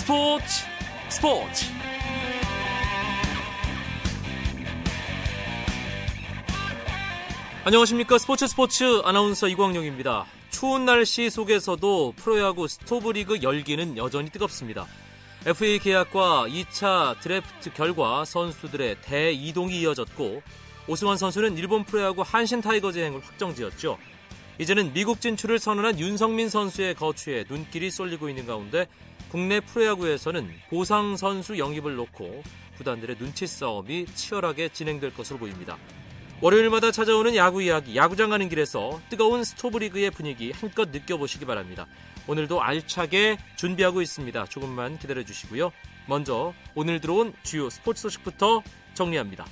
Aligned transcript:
스포츠 0.00 0.64
스포츠 1.10 1.66
안녕하십니까 7.64 8.16
스포츠 8.16 8.46
스포츠 8.46 9.02
아나운서 9.04 9.46
이광용입니다. 9.46 10.24
추운 10.48 10.86
날씨 10.86 11.28
속에서도 11.28 12.14
프로야구 12.16 12.66
스토브리그 12.66 13.42
열기는 13.42 13.98
여전히 13.98 14.30
뜨겁습니다. 14.30 14.86
FA 15.44 15.78
계약과 15.78 16.46
2차 16.48 17.20
드래프트 17.20 17.74
결과 17.74 18.24
선수들의 18.24 19.02
대이동이 19.02 19.82
이어졌고 19.82 20.42
오승환 20.88 21.18
선수는 21.18 21.58
일본 21.58 21.84
프로야구 21.84 22.22
한신 22.22 22.62
타이거즈 22.62 22.98
행을 22.98 23.20
확정지었죠. 23.22 23.98
이제는 24.58 24.94
미국 24.94 25.20
진출을 25.20 25.58
선언한 25.58 25.98
윤석민 25.98 26.48
선수의 26.48 26.94
거취에 26.94 27.44
눈길이 27.48 27.90
쏠리고 27.90 28.30
있는 28.30 28.46
가운데 28.46 28.86
국내 29.30 29.60
프로야구에서는 29.60 30.50
보상 30.70 31.16
선수 31.16 31.56
영입을 31.56 31.94
놓고 31.94 32.42
구단들의 32.78 33.16
눈치 33.16 33.46
싸움이 33.46 34.06
치열하게 34.06 34.70
진행될 34.70 35.14
것으로 35.14 35.38
보입니다. 35.38 35.78
월요일마다 36.40 36.90
찾아오는 36.90 37.36
야구 37.36 37.62
이야기, 37.62 37.94
야구장 37.96 38.30
가는 38.30 38.48
길에서 38.48 39.00
뜨거운 39.08 39.44
스토브리그의 39.44 40.10
분위기 40.10 40.50
한껏 40.52 40.88
느껴보시기 40.88 41.44
바랍니다. 41.44 41.86
오늘도 42.26 42.62
알차게 42.62 43.38
준비하고 43.56 44.02
있습니다. 44.02 44.46
조금만 44.46 44.98
기다려 44.98 45.22
주시고요. 45.22 45.70
먼저 46.06 46.52
오늘 46.74 47.00
들어온 47.00 47.32
주요 47.42 47.70
스포츠 47.70 48.02
소식부터 48.02 48.62
정리합니다. 48.94 49.44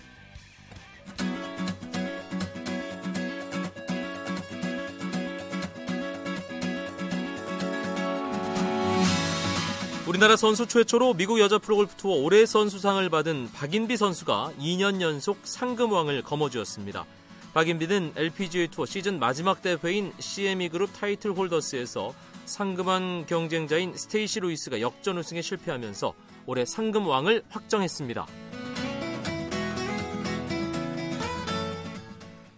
우리나라 10.08 10.36
선수 10.36 10.66
최초로 10.66 11.12
미국 11.12 11.38
여자 11.38 11.58
프로골프 11.58 11.96
투어 11.96 12.14
올해의 12.14 12.46
선수상을 12.46 13.06
받은 13.10 13.50
박인비 13.52 13.98
선수가 13.98 14.52
2년 14.58 15.02
연속 15.02 15.40
상금왕을 15.42 16.22
거머쥐었습니다. 16.22 17.04
박인비는 17.52 18.14
LPGA 18.16 18.68
투어 18.68 18.86
시즌 18.86 19.18
마지막 19.18 19.60
대회인 19.60 20.14
CME 20.18 20.70
그룹 20.70 20.98
타이틀 20.98 21.32
홀더스에서 21.32 22.14
상금왕 22.46 23.26
경쟁자인 23.28 23.94
스테이시 23.94 24.40
루이스가 24.40 24.80
역전 24.80 25.18
우승에 25.18 25.42
실패하면서 25.42 26.14
올해 26.46 26.64
상금왕을 26.64 27.42
확정했습니다. 27.50 28.26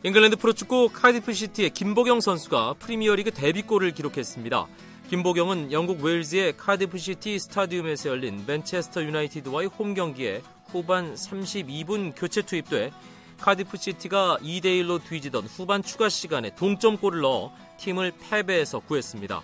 잉글랜드 0.04 0.36
프로축구 0.36 0.90
카디프 0.92 1.32
시티의 1.32 1.70
김보경 1.70 2.20
선수가 2.20 2.74
프리미어리그 2.78 3.32
데뷔골을 3.32 3.90
기록했습니다. 3.90 4.68
김보경은 5.10 5.72
영국 5.72 6.04
웨일즈의 6.04 6.56
카디프시티 6.56 7.40
스타디움에서 7.40 8.10
열린 8.10 8.44
맨체스터 8.46 9.02
유나이티드와의 9.02 9.66
홈 9.66 9.92
경기에 9.94 10.40
후반 10.66 11.14
32분 11.14 12.12
교체 12.14 12.42
투입돼 12.42 12.92
카디프시티가 13.40 14.38
2대1로 14.40 15.02
뒤지던 15.02 15.46
후반 15.46 15.82
추가 15.82 16.08
시간에 16.08 16.54
동점골을 16.54 17.22
넣어 17.22 17.52
팀을 17.78 18.12
패배에서 18.20 18.78
구했습니다. 18.78 19.42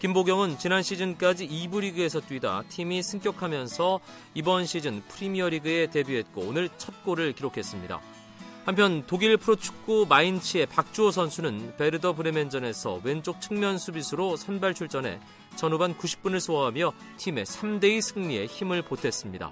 김보경은 0.00 0.58
지난 0.58 0.82
시즌까지 0.82 1.48
2부 1.48 1.80
리그에서 1.80 2.20
뛰다 2.20 2.64
팀이 2.68 3.02
승격하면서 3.02 4.00
이번 4.34 4.66
시즌 4.66 5.00
프리미어리그에 5.08 5.86
데뷔했고 5.86 6.42
오늘 6.42 6.68
첫 6.76 7.02
골을 7.02 7.32
기록했습니다. 7.32 8.17
한편 8.68 9.02
독일 9.06 9.38
프로축구 9.38 10.04
마인츠의 10.10 10.66
박주호 10.66 11.10
선수는 11.10 11.78
베르더 11.78 12.12
브레멘전에서 12.12 13.00
왼쪽 13.02 13.40
측면 13.40 13.78
수비수로 13.78 14.36
선발 14.36 14.74
출전해 14.74 15.20
전후반 15.56 15.96
90분을 15.96 16.38
소화하며 16.38 16.92
팀의 17.16 17.46
3대2 17.46 18.02
승리에 18.02 18.44
힘을 18.44 18.82
보탰습니다. 18.82 19.50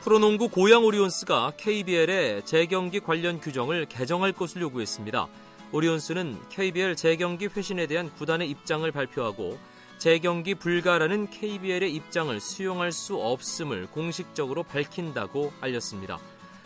프로농구 0.00 0.48
고양 0.48 0.86
오리온스가 0.86 1.52
KBL의 1.58 2.46
재경기 2.46 3.00
관련 3.00 3.40
규정을 3.40 3.84
개정할 3.90 4.32
것을 4.32 4.62
요구했습니다. 4.62 5.28
오리온스는 5.72 6.38
KBL 6.48 6.96
재경기 6.96 7.48
회신에 7.54 7.86
대한 7.86 8.10
구단의 8.14 8.48
입장을 8.48 8.90
발표하고 8.90 9.58
재경기 10.00 10.54
불가라는 10.54 11.28
KBL의 11.28 11.94
입장을 11.94 12.40
수용할 12.40 12.90
수 12.90 13.16
없음을 13.16 13.86
공식적으로 13.88 14.62
밝힌다고 14.62 15.52
알렸습니다. 15.60 16.18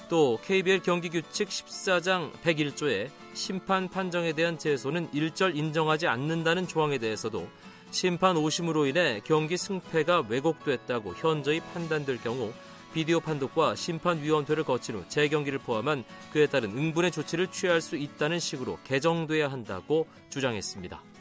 또 0.08 0.38
KBL 0.44 0.82
경기 0.84 1.08
규칙 1.08 1.48
14장 1.48 2.30
101조에 2.44 3.10
심판 3.32 3.88
판정에 3.88 4.34
대한 4.34 4.56
제소는 4.56 5.08
일절 5.12 5.56
인정하지 5.56 6.06
않는다는 6.06 6.68
조항에 6.68 6.98
대해서도 6.98 7.48
심판 7.90 8.36
오심으로 8.36 8.86
인해 8.86 9.20
경기 9.24 9.56
승패가 9.56 10.26
왜곡됐다고 10.28 11.14
현저히 11.14 11.58
판단될 11.58 12.20
경우 12.22 12.52
비디오 12.92 13.18
판독과 13.18 13.74
심판위원회를 13.74 14.62
거친 14.62 14.94
후 14.94 15.04
재경기를 15.08 15.58
포함한 15.58 16.04
그에 16.32 16.46
따른 16.46 16.70
응분의 16.70 17.10
조치를 17.10 17.48
취할 17.48 17.80
수 17.80 17.96
있다는 17.96 18.38
식으로 18.38 18.78
개정돼야 18.84 19.50
한다고 19.50 20.06
주장했습니다. 20.30 21.13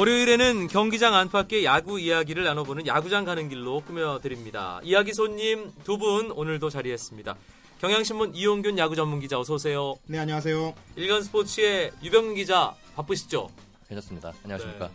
월요일에는 0.00 0.68
경기장 0.68 1.14
안팎의 1.14 1.66
야구 1.66 2.00
이야기를 2.00 2.42
나눠보는 2.44 2.86
야구장 2.86 3.26
가는 3.26 3.50
길로 3.50 3.80
꾸며드립니다. 3.82 4.80
이야기 4.82 5.12
손님 5.12 5.70
두 5.84 5.98
분 5.98 6.30
오늘도 6.30 6.70
자리했습니다. 6.70 7.36
경향신문 7.82 8.34
이용균 8.34 8.78
야구 8.78 8.96
전문 8.96 9.20
기자 9.20 9.38
어서 9.38 9.52
오세요. 9.54 9.96
네 10.06 10.18
안녕하세요. 10.18 10.72
일간 10.96 11.22
스포츠의 11.22 11.90
유병민 12.02 12.34
기자 12.36 12.74
바쁘시죠? 12.96 13.50
괜찮습니다. 13.88 14.32
안녕하십니까? 14.42 14.88
네. 14.88 14.94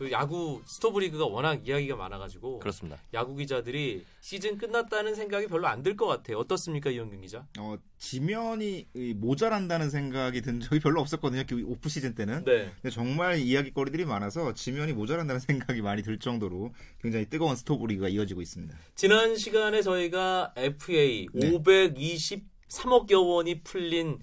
그 0.00 0.10
야구 0.12 0.62
스토브리그가 0.64 1.26
워낙 1.26 1.68
이야기가 1.68 1.94
많아가지고 1.94 2.60
그렇습니다. 2.60 2.96
야구 3.12 3.36
기자들이 3.36 4.06
시즌 4.22 4.56
끝났다는 4.56 5.14
생각이 5.14 5.46
별로 5.46 5.66
안 5.68 5.82
들 5.82 5.94
것 5.94 6.06
같아요. 6.06 6.38
어떻습니까, 6.38 6.88
이영균 6.88 7.20
기자? 7.20 7.46
어 7.58 7.76
지면이 7.98 8.86
모자란다는 9.16 9.90
생각이 9.90 10.40
든 10.40 10.58
적이 10.60 10.80
별로 10.80 11.02
없었거든요. 11.02 11.42
그 11.46 11.62
오프 11.66 11.90
시즌 11.90 12.14
때는. 12.14 12.44
네. 12.44 12.72
근데 12.80 12.88
정말 12.88 13.40
이야기거리들이 13.40 14.06
많아서 14.06 14.54
지면이 14.54 14.94
모자란다는 14.94 15.38
생각이 15.68 15.82
많이 15.82 16.02
들 16.02 16.18
정도로 16.18 16.72
굉장히 17.02 17.26
뜨거운 17.26 17.54
스토브리그가 17.54 18.08
이어지고 18.08 18.40
있습니다. 18.40 18.74
지난 18.94 19.36
시간에 19.36 19.82
저희가 19.82 20.54
FA 20.56 21.26
네. 21.34 21.50
523억 21.50 23.10
여 23.10 23.20
원이 23.20 23.60
풀린 23.64 24.18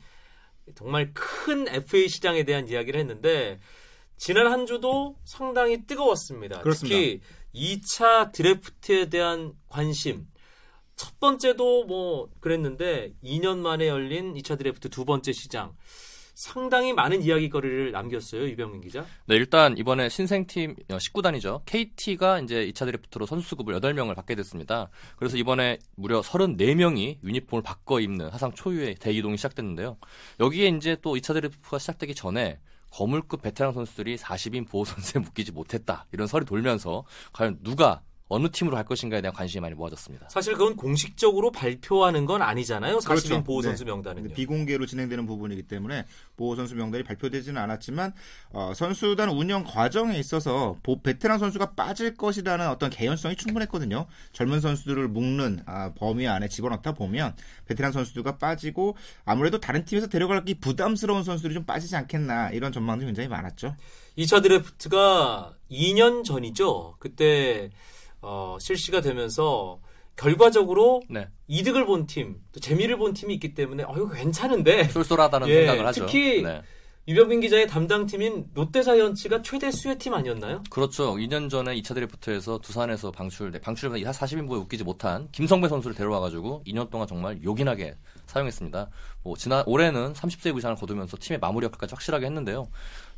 정말 0.73 1.13
큰 1.13 1.67
FA 1.67 2.09
시장에 2.09 2.45
대한 2.45 2.67
이야기를 2.67 2.99
했는데 2.99 3.59
지난 4.17 4.47
한 4.47 4.65
주도 4.65 5.15
상당히 5.23 5.85
뜨거웠습니다. 5.85 6.61
그렇습니다. 6.61 6.95
특히 6.95 7.21
2차 7.53 8.31
드래프트에 8.31 9.09
대한 9.09 9.53
관심. 9.69 10.27
첫 10.95 11.19
번째도 11.19 11.85
뭐 11.85 12.29
그랬는데 12.39 13.13
2년 13.23 13.59
만에 13.59 13.87
열린 13.87 14.33
2차 14.33 14.57
드래프트 14.57 14.89
두 14.89 15.05
번째 15.05 15.31
시장. 15.31 15.75
상당히 16.37 16.93
많은 16.93 17.23
이야기거리를 17.23 17.91
남겼어요, 17.91 18.45
유병민 18.45 18.81
기자. 18.81 19.03
네, 19.25 19.35
일단 19.35 19.75
이번에 19.75 20.07
신생팀 20.07 20.75
19단이죠. 20.87 21.47
어, 21.47 21.61
KT가 21.65 22.41
이제 22.41 22.71
2차 22.71 22.85
드래프트로 22.85 23.25
선수급을 23.25 23.73
8명을 23.79 24.15
받게 24.15 24.35
됐습니다. 24.35 24.89
그래서 25.15 25.35
이번에 25.35 25.79
무려 25.95 26.21
34명이 26.21 27.23
유니폼을 27.23 27.63
바꿔 27.63 27.99
입는 27.99 28.29
사상 28.29 28.51
초유의 28.51 28.97
대이동이 28.99 29.35
시작됐는데요. 29.37 29.97
여기에 30.39 30.67
이제 30.77 30.95
또 31.01 31.15
2차 31.15 31.33
드래프트가 31.33 31.79
시작되기 31.79 32.13
전에 32.13 32.59
거물급 32.91 33.41
베테랑 33.41 33.73
선수들이 33.73 34.17
40인 34.17 34.67
보호 34.67 34.85
선수에 34.85 35.19
묶이지 35.21 35.51
못했다. 35.51 36.05
이런 36.11 36.27
설이 36.27 36.45
돌면서 36.45 37.05
과연 37.33 37.59
누가 37.63 38.01
어느 38.29 38.49
팀으로 38.51 38.75
갈 38.75 38.85
것인가에 38.85 39.21
대한 39.21 39.33
관심이 39.33 39.61
많이 39.61 39.73
모아졌습니다. 39.73 40.27
사실 40.29 40.53
그건 40.53 40.75
공식적으로 40.75 41.51
발표하는 41.51 42.25
건 42.25 42.41
아니잖아요. 42.41 42.97
40인 42.97 43.05
그렇죠. 43.05 43.43
보호 43.43 43.61
선수 43.61 43.85
네. 43.85 43.91
명단은 43.91 44.33
비공개로 44.33 44.85
진행되는 44.85 45.25
부분이기 45.25 45.63
때문에 45.63 46.05
보호 46.35 46.55
선수 46.55 46.75
명단이 46.75 47.03
발표되지는 47.03 47.61
않았지만 47.61 48.13
어, 48.51 48.73
선수단 48.75 49.29
운영 49.29 49.63
과정에 49.63 50.17
있어서 50.19 50.75
보, 50.83 51.01
베테랑 51.01 51.39
선수가 51.39 51.73
빠질 51.73 52.15
것이라는 52.15 52.67
어떤 52.69 52.89
개연성이 52.89 53.35
충분했거든요. 53.35 54.07
젊은 54.33 54.59
선수들을 54.59 55.07
묶는 55.07 55.63
아, 55.65 55.93
범위 55.95 56.27
안에 56.27 56.49
집어넣다 56.49 56.93
보면 56.93 57.33
베테랑 57.65 57.93
선수들과 57.93 58.37
빠지고 58.37 58.97
아무래도 59.23 59.59
다른 59.59 59.85
팀에서 59.85 60.07
데려가기 60.07 60.55
부담스러운 60.55 61.23
선수들이 61.23 61.53
좀 61.53 61.63
빠지지 61.63 61.95
않겠나 61.95 62.49
이런 62.51 62.73
전망도 62.73 63.05
굉장히 63.05 63.29
많았죠. 63.29 63.75
2차 64.17 64.41
드래프트가 64.41 65.53
2년 65.71 66.23
전이죠. 66.23 66.95
그때 66.99 67.69
어, 68.21 68.57
실시가 68.59 69.01
되면서 69.01 69.79
결과적으로 70.15 71.03
네. 71.09 71.27
이득을 71.47 71.85
본 71.85 72.07
팀, 72.07 72.41
또 72.51 72.59
재미를 72.59 72.97
본 72.97 73.13
팀이 73.13 73.33
있기 73.35 73.53
때문에 73.53 73.83
어 73.83 73.93
이거 73.95 74.09
괜찮은데 74.09 74.85
쏠쏠하다는 74.85 75.47
예, 75.49 75.55
생각을 75.59 75.85
하죠. 75.87 76.05
특히 76.05 76.41
네. 76.41 76.61
유병민 77.07 77.39
기자의 77.39 77.67
담당 77.67 78.05
팀인 78.05 78.47
롯데자이언츠가 78.53 79.41
최대 79.41 79.71
수혜팀 79.71 80.13
아니었나요? 80.13 80.61
그렇죠. 80.69 81.15
2년 81.15 81.49
전에 81.49 81.73
2차 81.75 81.93
드래프트에서 81.95 82.57
두산에서 82.57 83.11
방출, 83.11 83.49
네, 83.51 83.61
방출을 83.61 83.97
40인부에 83.97 84.59
웃기지 84.63 84.83
못한 84.83 85.29
김성배 85.31 85.69
선수를 85.69 85.95
데려와가지고 85.95 86.63
2년 86.67 86.89
동안 86.89 87.07
정말 87.07 87.41
요긴하게 87.41 87.95
사용했습니다. 88.25 88.89
뭐 89.23 89.37
지난 89.37 89.63
올해는 89.67 90.11
30세 90.13 90.57
이상을 90.57 90.75
거두면서 90.75 91.15
팀의 91.17 91.39
마무리 91.39 91.63
역할까지 91.65 91.93
확실하게 91.93 92.25
했는데요. 92.25 92.67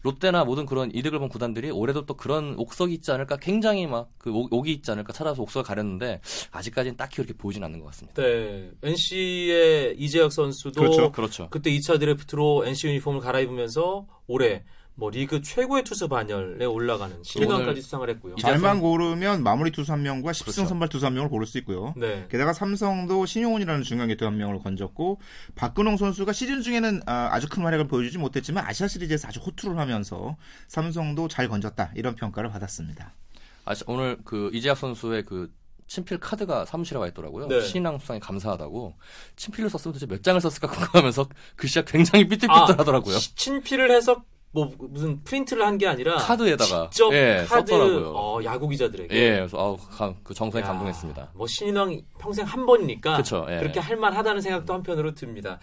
롯데나 0.02 0.46
모든 0.46 0.66
그런 0.66 0.92
이득을 0.94 1.20
본 1.20 1.30
구단들이 1.30 1.72
올해도 1.72 2.06
또 2.06 2.16
그런 2.16 2.56
옥석이 2.58 2.94
있지 2.94 3.12
않을까 3.12 3.38
굉장히 3.38 3.88
막 3.88 4.10
그 4.20 4.32
옥이 4.52 4.72
있지 4.74 4.92
않을까 4.92 5.14
찾아서 5.14 5.42
옥석을 5.42 5.64
가렸는데 5.66 6.22
아직까지는 6.52 6.98
딱히 6.98 7.18
그렇게 7.18 7.34
보이진 7.34 7.64
않는 7.64 7.80
것 7.80 7.88
같습니다. 7.88 8.22
네. 8.22 8.70
NC의 8.84 9.96
이재혁 9.98 10.32
선수도 10.32 10.82
그렇죠. 10.82 11.12
그렇죠. 11.12 11.48
그때 11.50 11.72
2차 11.72 12.00
드래프트로 12.00 12.66
NC 12.66 12.88
유니폼을 12.88 13.22
갈아입으면서 13.22 14.06
올해 14.28 14.64
뭐 15.00 15.10
리그 15.10 15.42
최고의 15.42 15.84
투수 15.84 16.08
반열에 16.10 16.66
올라가는 16.66 17.22
10위권까지 17.22 17.54
오늘 17.62 17.82
수상을 17.82 18.10
했고요. 18.10 18.36
잘만 18.36 18.80
고르면 18.82 19.42
마무리 19.44 19.72
투수 19.72 19.92
한 19.94 20.04
명과 20.04 20.32
10승 20.34 20.44
그렇죠. 20.46 20.66
선발 20.68 20.90
투수 20.90 21.06
한 21.06 21.14
명을 21.14 21.30
고를 21.30 21.48
수 21.48 21.58
있고요. 21.60 21.94
네. 21.96 22.28
게다가 22.30 22.52
삼성도 22.54 23.26
신용훈이라는 23.26 23.84
중간 23.84 24.10
개투 24.10 24.26
한 24.26 24.38
명을 24.38 24.60
건졌고 24.60 25.20
박근홍 25.56 25.98
선수가 25.98 26.34
시즌 26.34 26.62
중에는 26.62 27.02
아, 27.06 27.30
아주 27.32 27.48
큰 27.50 27.64
활약을 27.64 27.88
보여주지 27.88 28.18
못했지만 28.18 28.66
아시아 28.66 28.88
시리즈에서 28.88 29.28
아주 29.30 29.40
호투를 29.40 29.78
하면서 29.80 30.36
삼성도 30.68 31.28
잘 31.30 31.48
건졌다 31.48 31.92
이런 31.96 32.16
평가를 32.16 32.50
받았습니다. 32.50 33.14
아, 33.66 33.74
오늘 33.88 34.18
그 34.26 34.50
이재학 34.54 34.78
선수의 34.78 35.24
그 35.26 35.52
친필 35.88 36.20
카드가 36.20 36.66
사무실에 36.66 37.00
와 37.00 37.08
있더라고요. 37.08 37.48
네. 37.48 37.62
신인왕 37.62 37.98
수상에 37.98 38.20
감사하다고. 38.20 38.94
친필로 39.38 39.70
썼으면 39.70 39.94
도대체 39.94 40.06
몇 40.06 40.22
장을 40.22 40.40
썼을까 40.40 40.68
궁금하면서 40.70 41.28
글씨가 41.56 41.86
굉장히 41.86 42.28
삐뚤삐뚤하더라고요. 42.28 43.18
시- 43.18 43.34
친필을 43.36 43.90
해서 43.90 44.24
뭐 44.52 44.72
무슨 44.80 45.24
프린트를 45.24 45.64
한 45.66 45.78
게 45.78 45.86
아니라 45.88 46.16
카드에다가 46.18 46.90
직접 46.90 47.14
예, 47.14 47.46
카드 47.48 47.72
썼더라고요. 47.72 48.14
어, 48.16 48.44
야구 48.44 48.68
기자들에게 48.68 49.16
예, 49.16 49.36
그래서 49.38 49.58
아우 49.60 49.78
감- 49.78 50.16
그 50.24 50.34
정성에 50.34 50.64
야, 50.64 50.68
감동했습니다. 50.68 51.32
뭐 51.36 51.46
신인왕 51.48 52.02
평생 52.20 52.46
한 52.46 52.66
번이니까 52.66 53.18
그쵸, 53.18 53.46
예. 53.50 53.58
그렇게 53.60 53.80
할 53.80 53.96
만하다는 53.98 54.42
생각도 54.42 54.74
한편으로 54.74 55.14
듭니다. 55.14 55.60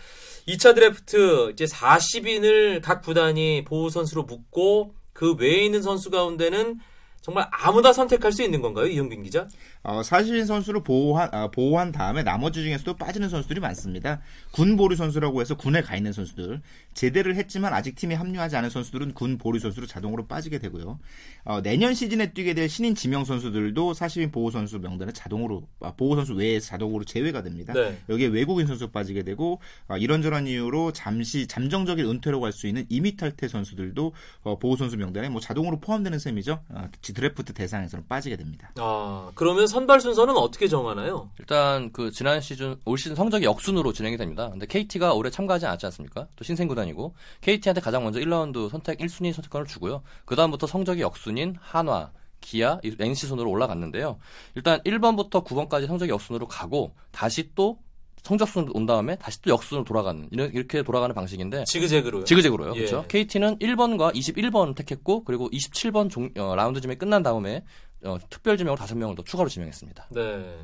2차 0.46 0.74
드래프트 0.74 1.50
이제 1.52 1.64
40인을 1.64 2.80
각 2.82 3.02
구단이 3.02 3.64
보호 3.64 3.88
선수로 3.88 4.22
묻고 4.22 4.94
그 5.12 5.34
외에 5.34 5.64
있는 5.64 5.82
선수 5.82 6.10
가운데는 6.10 6.78
정말 7.22 7.48
아무나 7.50 7.92
선택할 7.92 8.30
수 8.30 8.44
있는 8.44 8.62
건가요, 8.62 8.86
이영빈 8.86 9.24
기자? 9.24 9.48
어, 9.88 10.02
40인 10.02 10.46
선수를 10.46 10.82
보호한, 10.82 11.28
아, 11.32 11.48
보호한 11.48 11.92
다음에 11.92 12.24
나머지 12.24 12.60
중에서도 12.60 12.96
빠지는 12.96 13.28
선수들이 13.28 13.60
많습니다. 13.60 14.20
군 14.50 14.76
보류 14.76 14.96
선수라고 14.96 15.40
해서 15.40 15.56
군에 15.56 15.80
가 15.80 15.94
있는 15.96 16.12
선수들, 16.12 16.60
제대를 16.94 17.36
했지만 17.36 17.72
아직 17.72 17.94
팀에 17.94 18.16
합류하지 18.16 18.56
않은 18.56 18.68
선수들은 18.68 19.14
군 19.14 19.38
보류 19.38 19.60
선수로 19.60 19.86
자동으로 19.86 20.26
빠지게 20.26 20.58
되고요. 20.58 20.98
어, 21.44 21.62
내년 21.62 21.94
시즌에 21.94 22.32
뛰게 22.32 22.54
될 22.54 22.68
신인 22.68 22.96
지명 22.96 23.24
선수들도 23.24 23.94
사실인 23.94 24.32
보호 24.32 24.50
선수 24.50 24.80
명단에 24.80 25.12
자동으로 25.12 25.68
아, 25.80 25.92
보호 25.92 26.16
선수 26.16 26.34
외에서 26.34 26.66
자동으로 26.66 27.04
제외가 27.04 27.44
됩니다. 27.44 27.72
네. 27.72 27.96
여기에 28.08 28.26
외국인 28.28 28.66
선수 28.66 28.90
빠지게 28.90 29.22
되고 29.22 29.60
아, 29.86 29.96
이런저런 29.96 30.48
이유로 30.48 30.92
잠시 30.94 31.46
잠정적인 31.46 32.04
은퇴로 32.04 32.40
갈 32.40 32.52
수 32.56 32.66
있는 32.66 32.86
이미 32.88 33.16
탈퇴 33.16 33.46
선수들도 33.48 34.12
어, 34.42 34.58
보호 34.58 34.74
선수 34.76 34.96
명단에 34.96 35.28
뭐 35.28 35.40
자동으로 35.40 35.78
포함되는 35.78 36.18
셈이죠. 36.18 36.60
아, 36.74 36.88
드래프트 37.02 37.52
대상에서는 37.52 38.06
빠지게 38.08 38.36
됩니다. 38.36 38.72
아, 38.78 39.30
그러면 39.34 39.66
선발 39.76 40.00
순서는 40.00 40.34
어떻게 40.38 40.68
정하나요? 40.68 41.28
일단 41.38 41.92
그 41.92 42.10
지난 42.10 42.40
시즌 42.40 42.76
올 42.86 42.96
시즌 42.96 43.14
성적이 43.14 43.44
역순으로 43.44 43.92
진행이 43.92 44.16
됩니다. 44.16 44.48
근데 44.48 44.64
KT가 44.64 45.12
올해 45.12 45.28
참가하지 45.28 45.66
않았지 45.66 45.84
않습니까? 45.84 46.28
또 46.34 46.44
신생 46.44 46.66
구단이고 46.66 47.14
KT한테 47.42 47.82
가장 47.82 48.02
먼저 48.02 48.18
1라운드 48.18 48.70
선택 48.70 48.96
1순위 49.00 49.34
선택권을 49.34 49.66
주고요. 49.66 50.00
그 50.24 50.34
다음부터 50.34 50.66
성적이 50.66 51.02
역순인 51.02 51.56
한화, 51.60 52.10
기아, 52.40 52.78
이 52.84 52.96
NC 52.98 53.26
순으로 53.26 53.50
올라갔는데요. 53.50 54.16
일단 54.54 54.80
1번부터 54.80 55.44
9번까지 55.44 55.86
성적이 55.86 56.10
역순으로 56.12 56.48
가고 56.48 56.94
다시 57.10 57.50
또 57.54 57.76
성적순 58.22 58.70
온 58.72 58.86
다음에 58.86 59.16
다시 59.16 59.42
또 59.42 59.50
역순으로 59.50 59.84
돌아가는 59.84 60.26
이런- 60.32 60.50
이렇게 60.54 60.82
돌아가는 60.82 61.14
방식인데 61.14 61.64
지그재그로요. 61.64 62.24
지그재그로요. 62.24 62.72
예. 62.76 62.78
그렇죠. 62.78 63.04
KT는 63.08 63.58
1번과 63.58 64.14
21번 64.14 64.74
택했고 64.74 65.22
그리고 65.24 65.50
27번 65.50 66.08
종, 66.10 66.30
어, 66.38 66.54
라운드 66.56 66.80
지명이 66.80 66.96
끝난 66.98 67.22
다음에 67.22 67.62
어, 68.06 68.18
특별 68.30 68.56
지명으로 68.56 68.80
5명을 68.82 69.16
더 69.16 69.24
추가로 69.24 69.48
지명했습니다. 69.48 70.06
네. 70.10 70.58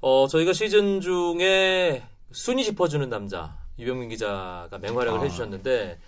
어, 0.00 0.26
저희가 0.28 0.52
시즌 0.52 1.00
중에 1.00 2.02
순위 2.32 2.64
짚어주는 2.64 3.08
남자, 3.08 3.56
유병민 3.78 4.10
기자가 4.10 4.78
맹활약을 4.80 5.20
아. 5.20 5.22
해주셨는데, 5.22 5.98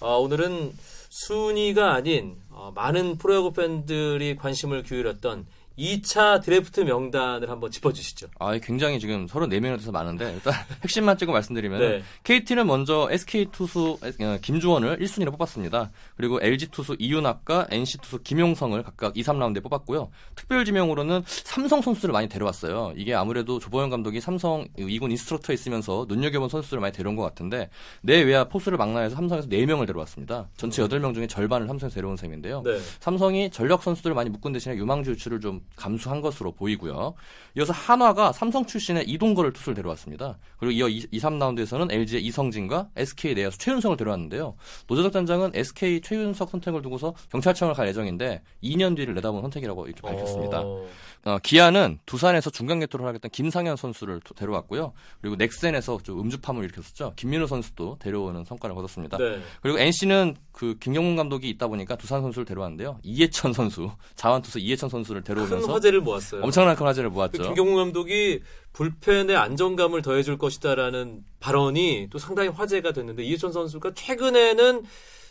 어, 0.00 0.16
오늘은 0.18 0.72
순위가 1.10 1.92
아닌, 1.92 2.40
어, 2.50 2.72
많은 2.74 3.18
프로야구 3.18 3.52
팬들이 3.52 4.36
관심을 4.36 4.82
기울였던 4.82 5.46
2차 5.78 6.42
드래프트 6.42 6.80
명단을 6.80 7.50
한번 7.50 7.70
짚어주시죠. 7.70 8.28
아, 8.38 8.56
굉장히 8.58 9.00
지금 9.00 9.26
34명에 9.26 9.62
대해서 9.62 9.92
많은데 9.92 10.32
일단 10.34 10.52
핵심만 10.82 11.16
찍고 11.16 11.32
말씀드리면 11.32 11.80
네. 11.80 12.02
KT는 12.24 12.66
먼저 12.66 13.08
SK 13.10 13.46
투수 13.52 13.98
어, 14.02 14.38
김주원을 14.40 14.98
1순위로 14.98 15.32
뽑았습니다. 15.32 15.90
그리고 16.16 16.40
LG 16.42 16.68
투수 16.68 16.96
이윤학과 16.98 17.68
NC 17.70 17.98
투수 17.98 18.22
김용성을 18.22 18.82
각각 18.82 19.16
2, 19.16 19.22
3라운드에 19.22 19.62
뽑았고요. 19.62 20.10
특별 20.34 20.64
지명으로는 20.64 21.22
삼성 21.26 21.80
선수를 21.80 22.12
많이 22.12 22.28
데려왔어요. 22.28 22.92
이게 22.96 23.14
아무래도 23.14 23.58
조보영 23.58 23.90
감독이 23.90 24.20
삼성 24.20 24.66
2군 24.78 25.10
인스트럭터에 25.10 25.54
있으면서 25.54 26.06
눈여겨본 26.08 26.48
선수를 26.48 26.80
많이 26.80 26.92
데려온 26.92 27.16
것 27.16 27.22
같은데 27.22 27.70
내외야 28.02 28.44
포수를 28.44 28.78
망라해서 28.78 29.16
삼성에서 29.16 29.48
4명을 29.48 29.86
데려왔습니다. 29.86 30.48
전체 30.56 30.82
8명 30.82 31.14
중에 31.14 31.26
절반을 31.26 31.66
삼성에서 31.66 31.94
데려온 31.94 32.16
셈인데요. 32.16 32.62
네. 32.62 32.78
삼성이 33.00 33.50
전력 33.50 33.82
선수들을 33.82 34.14
많이 34.14 34.30
묶은 34.30 34.52
대신에 34.52 34.76
유망주 34.76 35.12
유출을 35.12 35.40
좀 35.40 35.61
감수한 35.76 36.20
것으로 36.20 36.52
보이고요. 36.52 37.14
이어서 37.56 37.72
한화가 37.72 38.32
삼성 38.32 38.66
출신의 38.66 39.08
이동거를 39.08 39.52
투수를 39.52 39.74
데려왔습니다. 39.74 40.38
그리고 40.58 40.72
이어 40.72 40.88
2, 40.88 41.06
3라운드에서는 41.18 41.92
LG의 41.92 42.24
이성진과 42.24 42.90
SK 42.96 43.34
내야수 43.34 43.58
최윤석을 43.58 43.96
데려왔는데요. 43.96 44.54
노재덕 44.86 45.12
단장은 45.12 45.52
SK 45.54 46.00
최윤석 46.00 46.50
선택을 46.50 46.82
두고서 46.82 47.14
경찰청을 47.30 47.74
갈 47.74 47.88
예정인데 47.88 48.42
2년 48.62 48.96
뒤를 48.96 49.14
내다본 49.14 49.42
선택이라고 49.42 49.86
이렇게 49.86 50.00
밝혔습니다. 50.02 50.60
어, 50.62 50.86
어, 51.24 51.38
기아는 51.40 52.00
두산에서 52.04 52.50
중간 52.50 52.80
개투를 52.80 53.06
하겠다는 53.06 53.30
김상현 53.30 53.76
선수를 53.76 54.18
도- 54.20 54.34
데려왔고요. 54.34 54.92
그리고 55.20 55.36
넥센에서 55.36 55.98
좀 56.02 56.18
음주파문을 56.20 56.68
일으켰었죠. 56.68 57.12
김민우 57.14 57.46
선수도 57.46 57.96
데려오는 58.00 58.44
성과를 58.44 58.74
거뒀습니다. 58.74 59.18
네. 59.18 59.40
그리고 59.62 59.78
NC는 59.78 60.34
그 60.50 60.76
김경문 60.80 61.14
감독이 61.14 61.48
있다 61.50 61.68
보니까 61.68 61.94
두산 61.96 62.22
선수를 62.22 62.44
데려왔는데요. 62.44 62.98
이해천 63.04 63.52
선수, 63.52 63.90
자완투수 64.16 64.58
이해천 64.58 64.88
선수를 64.88 65.22
큰 65.22 65.34
데려오면서 65.36 65.72
화제를 65.72 66.00
모았어요. 66.00 66.42
엄청난 66.42 66.74
큰 66.74 66.86
화제를 66.86 67.10
그 67.10 67.14
모았죠. 67.14 67.42
김경문 67.42 67.76
감독이 67.76 68.40
불펜에 68.72 69.36
안정감을 69.36 70.02
더해줄 70.02 70.38
것이다라는 70.38 71.24
발언이 71.38 72.08
또 72.10 72.18
상당히 72.18 72.48
화제가 72.48 72.92
됐는데 72.92 73.22
이해천 73.22 73.52
선수가 73.52 73.92
최근에는 73.94 74.82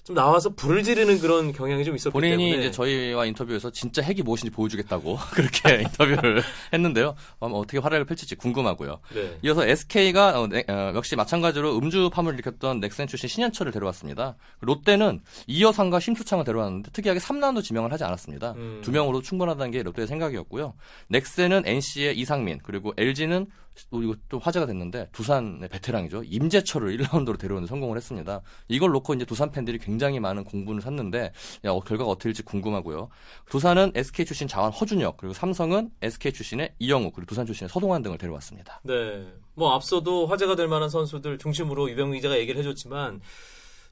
좀 0.03 0.15
나와서 0.15 0.49
불을 0.49 0.81
지르는 0.81 1.19
그런 1.19 1.53
경향이 1.53 1.85
좀 1.85 1.95
있었기 1.95 2.11
본인이 2.11 2.45
때문에 2.45 2.59
이제 2.59 2.71
저희와 2.71 3.25
인터뷰에서 3.25 3.69
진짜 3.69 4.01
핵이 4.01 4.23
무엇인지 4.23 4.49
보여주겠다고 4.49 5.17
그렇게 5.31 5.81
인터뷰를 5.85 6.41
했는데요. 6.73 7.15
음, 7.43 7.51
어떻게 7.53 7.77
활약을 7.77 8.05
펼칠지 8.05 8.35
궁금하고요. 8.35 8.99
네. 9.13 9.37
이어서 9.43 9.63
SK가 9.65 10.41
어, 10.41 10.47
네, 10.47 10.63
어, 10.67 10.91
역시 10.95 11.15
마찬가지로 11.15 11.77
음주 11.77 12.09
파문을 12.11 12.39
일으켰던 12.39 12.79
넥센 12.79 13.05
출신 13.05 13.29
신현철을 13.29 13.71
데려왔습니다. 13.71 14.35
롯데는 14.61 15.21
이여상과 15.45 15.99
심수창을 15.99 16.45
데려왔는데 16.45 16.91
특이하게 16.91 17.19
3라운드 17.19 17.61
지명을 17.63 17.93
하지 17.93 18.03
않았습니다. 18.03 18.53
음. 18.53 18.81
두 18.83 18.91
명으로 18.91 19.21
충분하다는 19.21 19.69
게 19.69 19.83
롯데의 19.83 20.07
생각이었고요. 20.07 20.73
넥센은 21.09 21.63
NC의 21.65 22.17
이상민 22.17 22.59
그리고 22.63 22.93
LG는 22.97 23.45
이거 23.93 24.15
또 24.29 24.37
화제가 24.39 24.65
됐는데 24.65 25.09
두산의 25.11 25.69
베테랑이죠 25.69 26.23
임재철을 26.25 26.97
1라운드로 26.97 27.39
데려오는 27.39 27.65
데 27.65 27.69
성공을 27.69 27.97
했습니다. 27.97 28.41
이걸 28.67 28.91
놓고 28.91 29.13
이제 29.13 29.25
두산 29.25 29.51
팬들이 29.51 29.77
굉장히 29.77 30.19
많은 30.19 30.43
공분을 30.43 30.81
샀는데 30.81 31.31
야, 31.65 31.71
어, 31.71 31.79
결과가 31.79 32.15
될지 32.19 32.43
궁금하고요. 32.43 33.09
두산은 33.49 33.93
SK 33.95 34.25
출신 34.25 34.47
자완 34.47 34.71
허준혁 34.71 35.17
그리고 35.17 35.33
삼성은 35.33 35.91
SK 36.01 36.33
출신의 36.33 36.75
이영우 36.79 37.11
그리고 37.11 37.29
두산 37.29 37.45
출신의 37.45 37.69
서동환 37.69 38.01
등을 38.01 38.17
데려왔습니다. 38.17 38.81
네. 38.83 39.27
뭐 39.55 39.73
앞서도 39.73 40.27
화제가 40.27 40.55
될 40.55 40.67
만한 40.67 40.89
선수들 40.89 41.37
중심으로 41.37 41.89
유병민 41.89 42.19
기자가 42.19 42.37
얘기를 42.37 42.59
해줬지만 42.59 43.21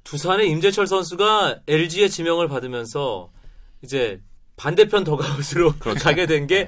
두산의 0.04 0.50
임재철 0.50 0.88
선수가 0.88 1.62
LG의 1.68 2.10
지명을 2.10 2.48
받으면서 2.48 3.32
이제 3.82 4.22
반대편 4.56 5.04
더가웃으로 5.04 5.74
그렇죠. 5.80 6.04
가게 6.04 6.26
된게 6.26 6.68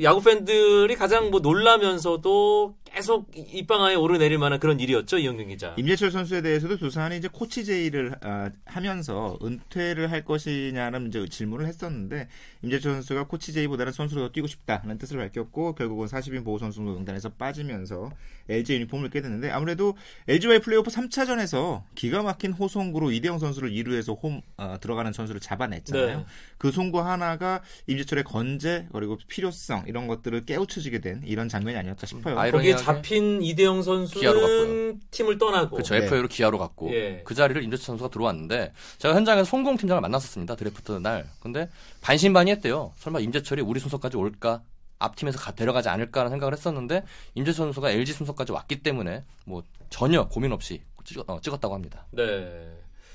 야구 0.00 0.22
팬들이 0.22 0.94
가장 0.96 1.30
뭐 1.30 1.40
놀라면서도 1.40 2.76
계속 2.94 3.30
입방아에 3.34 3.94
오르내릴 3.94 4.38
만한 4.38 4.60
그런 4.60 4.78
일이었죠 4.78 5.18
이영경 5.18 5.48
기자. 5.48 5.74
임재철 5.78 6.10
선수에 6.10 6.42
대해서도 6.42 6.76
두산이 6.76 7.16
이제 7.16 7.28
코치 7.30 7.64
제의를 7.64 8.16
아, 8.20 8.50
하면서 8.66 9.38
은퇴를 9.42 10.10
할 10.10 10.24
것이냐는 10.24 11.08
이제 11.08 11.26
질문을 11.26 11.66
했었는데 11.66 12.28
임재철 12.62 12.92
선수가 12.92 13.28
코치 13.28 13.52
제의보다는 13.54 13.92
선수로 13.92 14.28
더 14.28 14.32
뛰고 14.32 14.46
싶다는 14.46 14.98
뜻을 14.98 15.18
밝혔고 15.18 15.74
결국은 15.74 16.06
40인 16.06 16.44
보호 16.44 16.58
선수 16.58 16.82
명단에서 16.82 17.30
빠지면서 17.30 18.10
LG 18.48 18.74
유니폼을 18.74 19.06
입게 19.06 19.22
됐는데 19.22 19.50
아무래도 19.50 19.96
LG와의 20.28 20.60
플레이오프 20.60 20.90
3차전에서 20.90 21.82
기가 21.94 22.22
막힌 22.22 22.52
호송구로 22.52 23.10
이대영 23.10 23.38
선수를 23.38 23.70
2루에서 23.70 24.22
홈 24.22 24.42
어, 24.58 24.76
들어가는 24.80 25.12
선수를 25.12 25.40
잡아냈잖아요. 25.40 26.18
네. 26.18 26.26
그 26.58 26.70
송구 26.70 27.00
하나가 27.00 27.62
임재철의 27.86 28.24
건재 28.24 28.88
그리고 28.92 29.18
필요성 29.28 29.81
이런 29.86 30.06
것들을 30.06 30.44
깨우쳐지게 30.44 31.00
된 31.00 31.22
이런 31.24 31.48
장면이 31.48 31.76
아니었다 31.78 32.06
싶어요. 32.06 32.38
아이러니하게 32.38 32.72
거기에 32.72 32.76
잡힌 32.84 33.42
이대영 33.42 33.82
기아로 33.82 34.40
선수는. 34.40 35.00
팀을 35.10 35.38
떠나고 35.38 35.76
그렇죠. 35.76 35.94
네. 35.94 36.04
FA로 36.04 36.28
기아로 36.28 36.58
갔고 36.58 36.92
예. 36.94 37.22
그 37.24 37.34
자리를 37.34 37.62
임재철 37.62 37.84
선수가 37.84 38.10
들어왔는데 38.10 38.72
제가 38.98 39.14
현장에서 39.14 39.44
송공 39.48 39.76
팀장을 39.76 40.00
만났었습니다. 40.00 40.54
드래프트 40.56 40.92
날. 40.92 41.26
근데 41.40 41.68
반신반의했대요. 42.02 42.92
설마 42.96 43.20
임재철이 43.20 43.62
우리 43.62 43.80
순서까지 43.80 44.16
올까? 44.16 44.62
앞팀에서 44.98 45.38
가- 45.38 45.52
데려가지 45.52 45.88
않을까라는 45.88 46.30
생각을 46.30 46.52
했었는데 46.52 47.02
임재철 47.34 47.66
선수가 47.66 47.90
LG 47.90 48.12
순서까지 48.12 48.52
왔기 48.52 48.82
때문에 48.82 49.24
뭐 49.44 49.62
전혀 49.90 50.28
고민 50.28 50.52
없이 50.52 50.80
찍었, 51.04 51.28
어, 51.28 51.40
찍었다고 51.40 51.74
합니다. 51.74 52.06
네. 52.12 52.70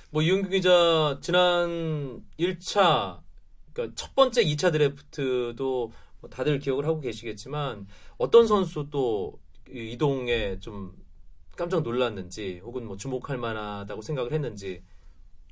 뭐 0.10 0.22
이용규 0.22 0.50
기자 0.50 1.18
지난 1.22 2.22
1차 2.40 3.20
그러니까 3.74 3.96
첫 3.96 4.16
번째 4.16 4.44
2차 4.44 4.72
드래프트도 4.72 5.64
뭐 5.66 5.92
다들 6.30 6.60
기억을 6.60 6.86
하고 6.86 7.00
계시겠지만 7.02 7.88
어떤 8.18 8.48
선수 8.48 8.88
또 8.92 9.40
이- 9.70 9.92
이동에 9.94 10.60
좀 10.60 10.94
깜짝 11.56 11.82
놀랐는지 11.84 12.60
혹은 12.64 12.86
뭐 12.88 12.98
주목할 12.98 13.38
만하다고 13.38 14.02
생각을 14.02 14.32
했는지 14.34 14.84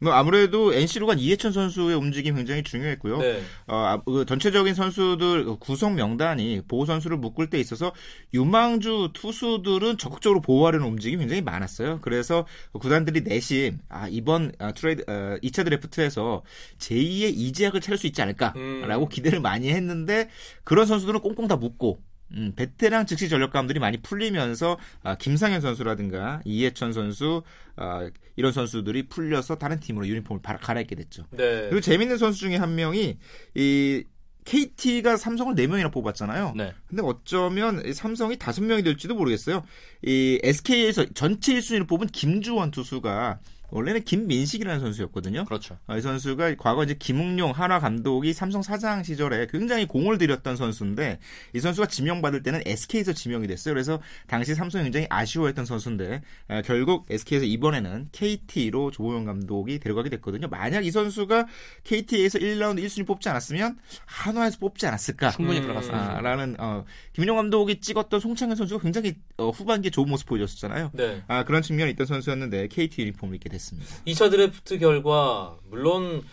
뭐 0.02 0.14
아무래도 0.14 0.74
NC로 0.74 1.08
간 1.08 1.20
이해천 1.20 1.52
선수의 1.52 1.96
움직임이 1.96 2.36
굉장히 2.36 2.64
중요했고요. 2.64 3.18
네. 3.18 3.42
어, 3.68 3.76
아, 3.76 4.02
그 4.06 4.26
전체적인 4.26 4.74
선수들 4.74 5.58
구성 5.60 5.96
명단이 5.96 6.64
보호 6.68 6.86
선수를 6.86 7.18
묶을 7.18 7.50
때 7.50 7.60
있어서 7.60 7.94
유망주 8.34 9.12
투수들은 9.14 9.98
적극적으로 9.98 10.42
보호하려는 10.42 10.86
움직임이 10.86 11.22
굉장히 11.22 11.42
많았어요. 11.42 12.00
그래서 12.02 12.46
구단들이 12.74 13.22
내심 13.22 13.80
아, 13.88 14.08
이번 14.10 14.52
아, 14.60 14.74
트레이드 14.74 15.04
어, 15.08 15.38
2차 15.42 15.64
드래프트에서 15.64 16.44
제2의 16.78 17.34
이재학을 17.36 17.80
찾을 17.80 17.98
수 17.98 18.08
있지 18.08 18.22
않을까라고 18.22 19.06
음. 19.06 19.10
기대를 19.10 19.40
많이 19.40 19.70
했는데 19.70 20.30
그런 20.64 20.86
선수들은 20.86 21.22
꽁꽁 21.22 21.48
다 21.48 21.56
묶고 21.56 22.00
음, 22.32 22.54
베테랑 22.56 23.06
즉시 23.06 23.30
전력감들이 23.30 23.80
많이 23.80 23.98
풀리면서 23.98 24.78
아, 25.04 25.16
김상현 25.16 25.62
선수라든가 25.62 26.42
이해천 26.46 26.92
선수 26.94 27.44
아, 27.76 28.10
이런 28.36 28.52
선수들이 28.52 29.08
풀려서 29.08 29.56
다른 29.56 29.80
팀으로 29.80 30.08
유니폼을 30.08 30.42
바- 30.42 30.58
갈아입게 30.58 30.96
됐죠. 30.96 31.26
네. 31.32 31.62
그리고 31.70 31.82
재밌는 31.82 32.18
선수 32.18 32.40
중에 32.40 32.56
한 32.58 32.76
명이 32.76 33.18
이 33.56 34.04
KT가 34.46 35.18
삼성을 35.18 35.56
4명이나 35.56 35.92
뽑았잖아요. 35.92 36.54
네. 36.56 36.74
근데 36.88 37.02
어쩌면 37.04 37.84
이 37.86 37.94
삼성이 37.94 38.36
5명이 38.38 38.84
될지도 38.84 39.16
모르겠어요. 39.16 39.64
이 40.04 40.40
SK에서 40.44 41.06
전체 41.16 41.56
1순위를 41.56 41.88
뽑은 41.88 42.08
김주원 42.08 42.70
투수가 42.72 43.40
원래는 43.72 44.04
김민식이라는 44.04 44.80
선수였거든요. 44.80 45.46
그렇죠. 45.46 45.78
어, 45.88 45.98
이 45.98 46.02
선수가 46.02 46.56
과거 46.56 46.84
이제 46.84 46.96
김웅용 46.98 47.52
한화 47.52 47.80
감독이 47.80 48.34
삼성 48.34 48.62
사장 48.62 49.04
시절에 49.04 49.48
굉장히 49.48 49.86
공을 49.86 50.18
들였던 50.18 50.56
선수인데 50.56 51.20
이 51.54 51.60
선수가 51.60 51.88
지명받을 51.88 52.44
때는 52.44 52.62
SK에서 52.66 53.14
지명이 53.14 53.48
됐어요. 53.48 53.74
그래서 53.74 54.00
당시 54.28 54.56
삼성이 54.56 54.84
굉장히 54.84 55.08
아쉬워했던 55.10 55.66
선수인데 55.66 56.22
어, 56.50 56.62
결국 56.66 57.06
SK에서 57.10 57.46
이번에는 57.46 58.10
KT로 58.12 58.92
조호영 58.92 59.26
감독이 59.26 59.80
데려가게 59.80 60.10
됐거든요. 60.10 60.48
만약 60.48 60.86
이 60.86 60.92
선수가 60.92 61.48
KT에서 61.84 62.40
1라운드 62.40 62.84
1순위 62.84 63.06
뽑지 63.06 63.30
않았으면 63.30 63.78
한화에서 64.06 64.60
뽑지 64.60 64.86
않았을까? 64.88 65.32
충분히 65.32 65.60
음. 65.60 65.64
들어갔습니다. 65.64 66.18
아, 66.18 66.22
라는 66.22 66.56
어, 66.60 66.86
김민용 67.14 67.38
감독이 67.38 67.80
찍었던 67.80 68.20
송창현 68.20 68.56
선수가 68.56 68.82
굉장히 68.82 69.16
어, 69.38 69.50
후반기에 69.50 69.90
좋은 69.92 70.08
모습 70.08 70.28
보여줬었잖아요. 70.28 70.92
네. 70.94 71.24
아, 71.28 71.44
그런 71.44 71.62
측면이 71.62 71.92
있던 71.92 72.06
선수였는데 72.06 72.68
KT 72.68 73.02
유니폼을 73.02 73.36
입게 73.36 73.50
됐 73.50 73.55
습니다. 73.60 73.90
2차 74.08 74.30
드래프트 74.32 74.78
결과 74.80 75.58
물론 75.70 76.24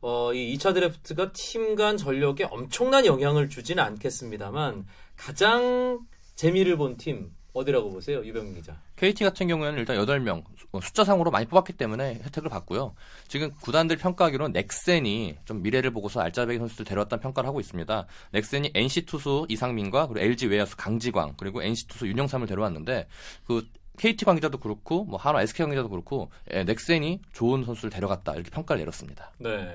어, 0.00 0.32
이 0.34 0.56
2차 0.56 0.74
드래프트가 0.74 1.32
팀 1.32 1.76
간 1.76 1.96
전력에 1.96 2.44
엄청난 2.44 3.06
영향을 3.06 3.48
주지는 3.48 3.82
않겠습니다만 3.84 4.86
가장 5.16 6.00
재미를 6.34 6.76
본 6.76 6.96
팀 6.96 7.30
어디라고 7.54 7.90
보세요, 7.90 8.24
유병민 8.24 8.54
기자? 8.54 8.80
KT 8.96 9.24
같은 9.24 9.46
경우에는 9.46 9.78
일단 9.78 9.98
8명 9.98 10.42
숫자상으로 10.82 11.30
많이 11.30 11.44
뽑았기 11.46 11.74
때문에 11.74 12.20
혜택을 12.24 12.48
받고요. 12.48 12.94
지금 13.28 13.50
구단들 13.60 13.98
평가하기로는 13.98 14.52
넥센이 14.54 15.36
좀 15.44 15.62
미래를 15.62 15.90
보고서 15.90 16.20
알짜배기 16.20 16.58
선수들 16.58 16.86
데려왔다는 16.86 17.20
평가를 17.20 17.46
하고 17.46 17.60
있습니다. 17.60 18.06
넥센이 18.32 18.70
NC 18.74 19.02
투수 19.04 19.44
이상민과 19.50 20.06
그리고 20.08 20.24
LG 20.24 20.46
외야수 20.46 20.78
강지광 20.78 21.34
그리고 21.36 21.62
NC 21.62 21.88
투수 21.88 22.08
윤영삼을 22.08 22.46
데려왔는데 22.46 23.06
그 23.46 23.66
KT 23.98 24.24
관계자도 24.24 24.58
그렇고 24.58 25.04
뭐 25.04 25.18
한화 25.18 25.42
SK 25.42 25.64
관계자도 25.64 25.88
그렇고 25.88 26.30
예, 26.52 26.64
넥센이 26.64 27.20
좋은 27.32 27.64
선수를 27.64 27.90
데려갔다 27.90 28.34
이렇게 28.34 28.50
평가를 28.50 28.80
내렸습니다. 28.80 29.32
네. 29.38 29.70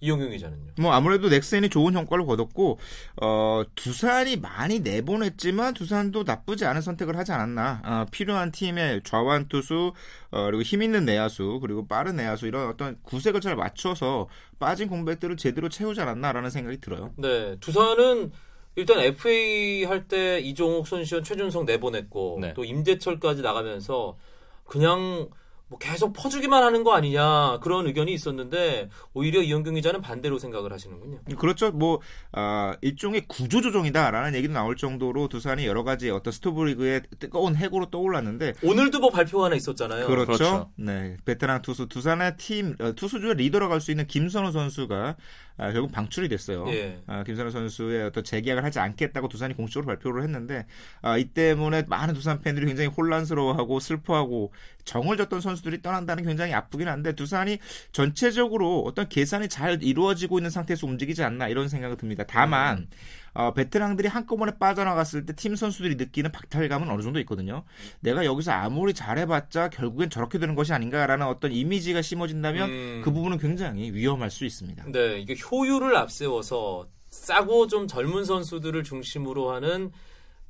이용경 0.00 0.30
기자는요. 0.30 0.72
뭐 0.78 0.92
아무래도 0.92 1.28
넥센이 1.28 1.70
좋은 1.70 1.92
성과를 1.92 2.24
거뒀고 2.24 2.78
어 3.20 3.62
두산이 3.74 4.36
많이 4.36 4.80
내보냈지만 4.80 5.74
두산도 5.74 6.22
나쁘지 6.22 6.66
않은 6.66 6.82
선택을 6.82 7.16
하지 7.16 7.32
않았나 7.32 7.82
어, 7.84 8.06
필요한 8.10 8.52
팀의 8.52 9.02
좌완 9.02 9.48
투수 9.48 9.92
어, 10.30 10.44
그리고 10.44 10.62
힘 10.62 10.82
있는 10.82 11.04
내야수 11.04 11.58
그리고 11.60 11.86
빠른 11.88 12.16
내야수 12.16 12.46
이런 12.46 12.68
어떤 12.68 12.96
구색을 13.02 13.40
잘 13.40 13.56
맞춰서 13.56 14.28
빠진 14.60 14.88
공백들을 14.88 15.36
제대로 15.36 15.68
채우지 15.68 16.00
않았나라는 16.00 16.50
생각이 16.50 16.80
들어요. 16.80 17.12
네. 17.16 17.56
두산은 17.58 18.30
일단 18.78 18.98
FA 19.00 19.84
할 19.86 20.06
때 20.06 20.38
이종욱, 20.38 20.86
손시현, 20.86 21.24
최준성 21.24 21.64
내보냈고 21.64 22.38
네. 22.40 22.54
또 22.54 22.64
임재철까지 22.64 23.42
나가면서 23.42 24.16
그냥 24.64 25.28
뭐 25.68 25.78
계속 25.78 26.12
퍼주기만 26.14 26.62
하는 26.62 26.82
거 26.82 26.94
아니냐 26.94 27.58
그런 27.60 27.86
의견이 27.86 28.12
있었는데 28.12 28.88
오히려 29.12 29.42
이영경 29.42 29.74
기자는 29.74 30.00
반대로 30.00 30.38
생각을 30.38 30.72
하시는군요. 30.72 31.20
그렇죠. 31.38 31.70
뭐 31.70 32.00
아, 32.32 32.74
일종의 32.80 33.26
구조 33.28 33.60
조정이다라는 33.60 34.34
얘기도 34.34 34.54
나올 34.54 34.76
정도로 34.76 35.28
두산이 35.28 35.66
여러 35.66 35.84
가지 35.84 36.10
어떤 36.10 36.32
스토브리그의 36.32 37.02
뜨거운 37.18 37.54
해고로 37.54 37.90
떠올랐는데 37.90 38.54
오늘도 38.62 39.00
뭐 39.00 39.10
발표가 39.10 39.46
하나 39.46 39.56
있었잖아요. 39.56 40.06
그렇죠. 40.06 40.26
그렇죠. 40.26 40.70
네, 40.76 41.16
베테랑 41.24 41.62
투수 41.62 41.86
두산의 41.86 42.36
팀 42.38 42.74
어, 42.80 42.92
투수주의 42.92 43.34
리더로 43.34 43.68
갈수 43.68 43.90
있는 43.90 44.06
김선호 44.06 44.50
선수가 44.50 45.16
아, 45.58 45.72
결국 45.72 45.90
방출이 45.90 46.28
됐어요. 46.28 46.64
예. 46.68 47.00
아, 47.06 47.24
김선호 47.24 47.50
선수의 47.50 48.04
어떤 48.04 48.22
재계약을 48.22 48.64
하지 48.64 48.78
않겠다고 48.78 49.28
두산이 49.28 49.54
공식적으로 49.54 49.86
발표를 49.86 50.22
했는데 50.22 50.66
아, 51.02 51.18
이 51.18 51.24
때문에 51.24 51.84
많은 51.88 52.14
두산 52.14 52.40
팬들이 52.40 52.66
굉장히 52.66 52.88
혼란스러워하고 52.88 53.80
슬퍼하고 53.80 54.52
정을 54.84 55.16
졌던 55.16 55.40
선수 55.40 55.57
들이 55.62 55.80
떠난다는 55.80 56.22
게 56.24 56.28
굉장히 56.28 56.52
아프긴 56.52 56.88
한데 56.88 57.14
두산이 57.14 57.58
전체적으로 57.92 58.82
어떤 58.82 59.08
계산이 59.08 59.48
잘 59.48 59.82
이루어지고 59.82 60.38
있는 60.38 60.50
상태에서 60.50 60.86
움직이지 60.86 61.22
않나 61.22 61.48
이런 61.48 61.68
생각이 61.68 61.96
듭니다. 61.96 62.24
다만 62.26 62.88
어, 63.34 63.52
베테랑들이 63.52 64.08
한꺼번에 64.08 64.52
빠져나갔을 64.58 65.24
때 65.24 65.32
팀 65.38 65.54
선수들이 65.54 65.94
느끼는 65.94 66.32
박탈감은 66.32 66.90
어느 66.90 67.02
정도 67.02 67.20
있거든요. 67.20 67.62
내가 68.00 68.24
여기서 68.24 68.50
아무리 68.50 68.92
잘해봤자 68.92 69.70
결국엔 69.70 70.10
저렇게 70.10 70.38
되는 70.38 70.54
것이 70.56 70.72
아닌가라는 70.72 71.26
어떤 71.26 71.52
이미지가 71.52 72.02
심어진다면 72.02 72.70
음. 72.70 73.02
그 73.04 73.12
부분은 73.12 73.38
굉장히 73.38 73.92
위험할 73.92 74.30
수 74.30 74.44
있습니다. 74.44 74.86
네, 74.88 75.20
이게 75.20 75.36
효율을 75.36 75.96
앞세워서 75.96 76.88
싸고 77.10 77.68
좀 77.68 77.86
젊은 77.86 78.24
선수들을 78.24 78.82
중심으로 78.82 79.52
하는 79.52 79.92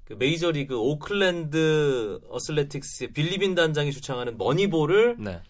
그 0.09 0.15
메이저리그 0.15 0.75
오클랜드 0.75 2.19
어슬레틱스의 2.31 3.13
빌리 3.13 3.39
빈 3.39 3.55
단장이 3.55 3.93
주창하는 3.93 4.39
머니볼을 4.39 5.17
네. 5.19 5.43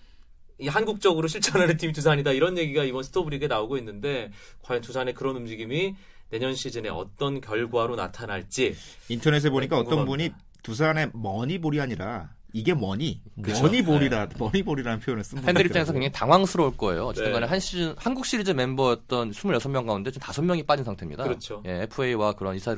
이 0.58 0.66
한국적으로 0.66 1.28
실천하는 1.28 1.76
팀이 1.76 1.92
두산이다 1.92 2.32
이런 2.32 2.58
얘기가 2.58 2.82
이번 2.82 3.04
스토브리그에 3.04 3.46
나오고 3.46 3.78
있는데 3.78 4.32
과연 4.62 4.82
두산의 4.82 5.14
그런 5.14 5.36
움직임이 5.36 5.94
내년 6.30 6.56
시즌에 6.56 6.88
어떤 6.88 7.40
결과로 7.40 7.94
나타날지 7.94 8.74
인터넷에 9.08 9.48
보니까 9.48 9.76
네, 9.76 9.82
어떤 9.82 10.04
분이 10.04 10.24
궁금합니다. 10.24 10.44
두산의 10.64 11.10
머니볼이 11.14 11.80
아니라 11.80 12.34
이게 12.54 12.72
뭐니? 12.72 13.20
그렇죠. 13.42 13.62
머니볼이라 13.62 14.28
머니볼이라는 14.38 15.00
표현을 15.00 15.22
쓴 15.22 15.42
팬들 15.42 15.66
입장에서 15.66 15.92
굉장히 15.92 16.10
당황스러울 16.12 16.76
거예요. 16.78 17.04
어쨌든 17.06 17.30
네. 17.30 17.32
간에 17.34 17.46
한 17.46 17.60
시즌 17.60 17.94
한국 17.98 18.24
시리즈 18.24 18.50
멤버였던 18.52 19.32
26명 19.32 19.86
가운데 19.86 20.10
지금 20.10 20.26
5명이 20.26 20.66
빠진 20.66 20.84
상태입니다. 20.84 21.24
그렇죠. 21.24 21.62
예, 21.66 21.82
FA와 21.82 22.32
그런 22.32 22.56
2차 22.56 22.74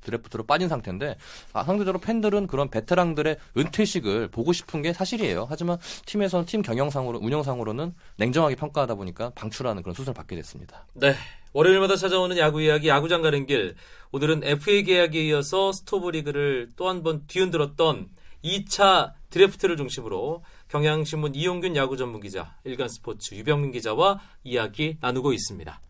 드래프트로 0.00 0.44
빠진 0.44 0.68
상태인데 0.68 1.16
아, 1.52 1.62
상대적으로 1.62 2.00
팬들은 2.00 2.48
그런 2.48 2.68
베테랑들의 2.68 3.36
은퇴식을 3.56 4.28
보고 4.28 4.52
싶은 4.52 4.82
게 4.82 4.92
사실이에요. 4.92 5.46
하지만 5.48 5.78
팀에서는 6.06 6.46
팀 6.46 6.62
경영상으로 6.62 7.18
운영상으로는 7.22 7.94
냉정하게 8.16 8.56
평가하다 8.56 8.96
보니까 8.96 9.30
방출하는 9.36 9.82
그런 9.82 9.94
수순을 9.94 10.14
받게 10.14 10.34
됐습니다. 10.36 10.86
네. 10.94 11.14
월요일마다 11.52 11.96
찾아오는 11.96 12.36
야구 12.38 12.60
이야기 12.62 12.88
야구장 12.88 13.22
가는 13.22 13.46
길. 13.46 13.76
오늘은 14.10 14.42
FA 14.42 14.82
계약에 14.82 15.22
이어서 15.26 15.70
스토브 15.72 16.10
리그를 16.10 16.70
또 16.76 16.88
한 16.88 17.02
번 17.02 17.26
뒤흔들었던 17.28 18.08
2차 18.44 19.12
드래프트를 19.30 19.76
중심으로 19.76 20.42
경향신문 20.68 21.34
이용균 21.34 21.76
야구 21.76 21.96
전문 21.96 22.20
기자, 22.20 22.56
일간 22.64 22.88
스포츠 22.88 23.34
유병민 23.34 23.72
기자와 23.72 24.20
이야기 24.44 24.96
나누고 25.00 25.32
있습니다. 25.32 25.80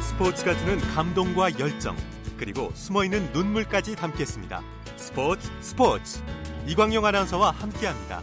스포츠가 0.00 0.56
주는 0.56 0.78
감동과 0.78 1.58
열정 1.58 1.96
그리고 2.36 2.70
숨어있는 2.74 3.32
눈물까지 3.32 3.96
담겠습니다. 3.96 4.62
스포츠 4.96 5.50
스포츠 5.60 6.22
이광용 6.66 7.04
아나운서와 7.04 7.50
함께합니다. 7.52 8.22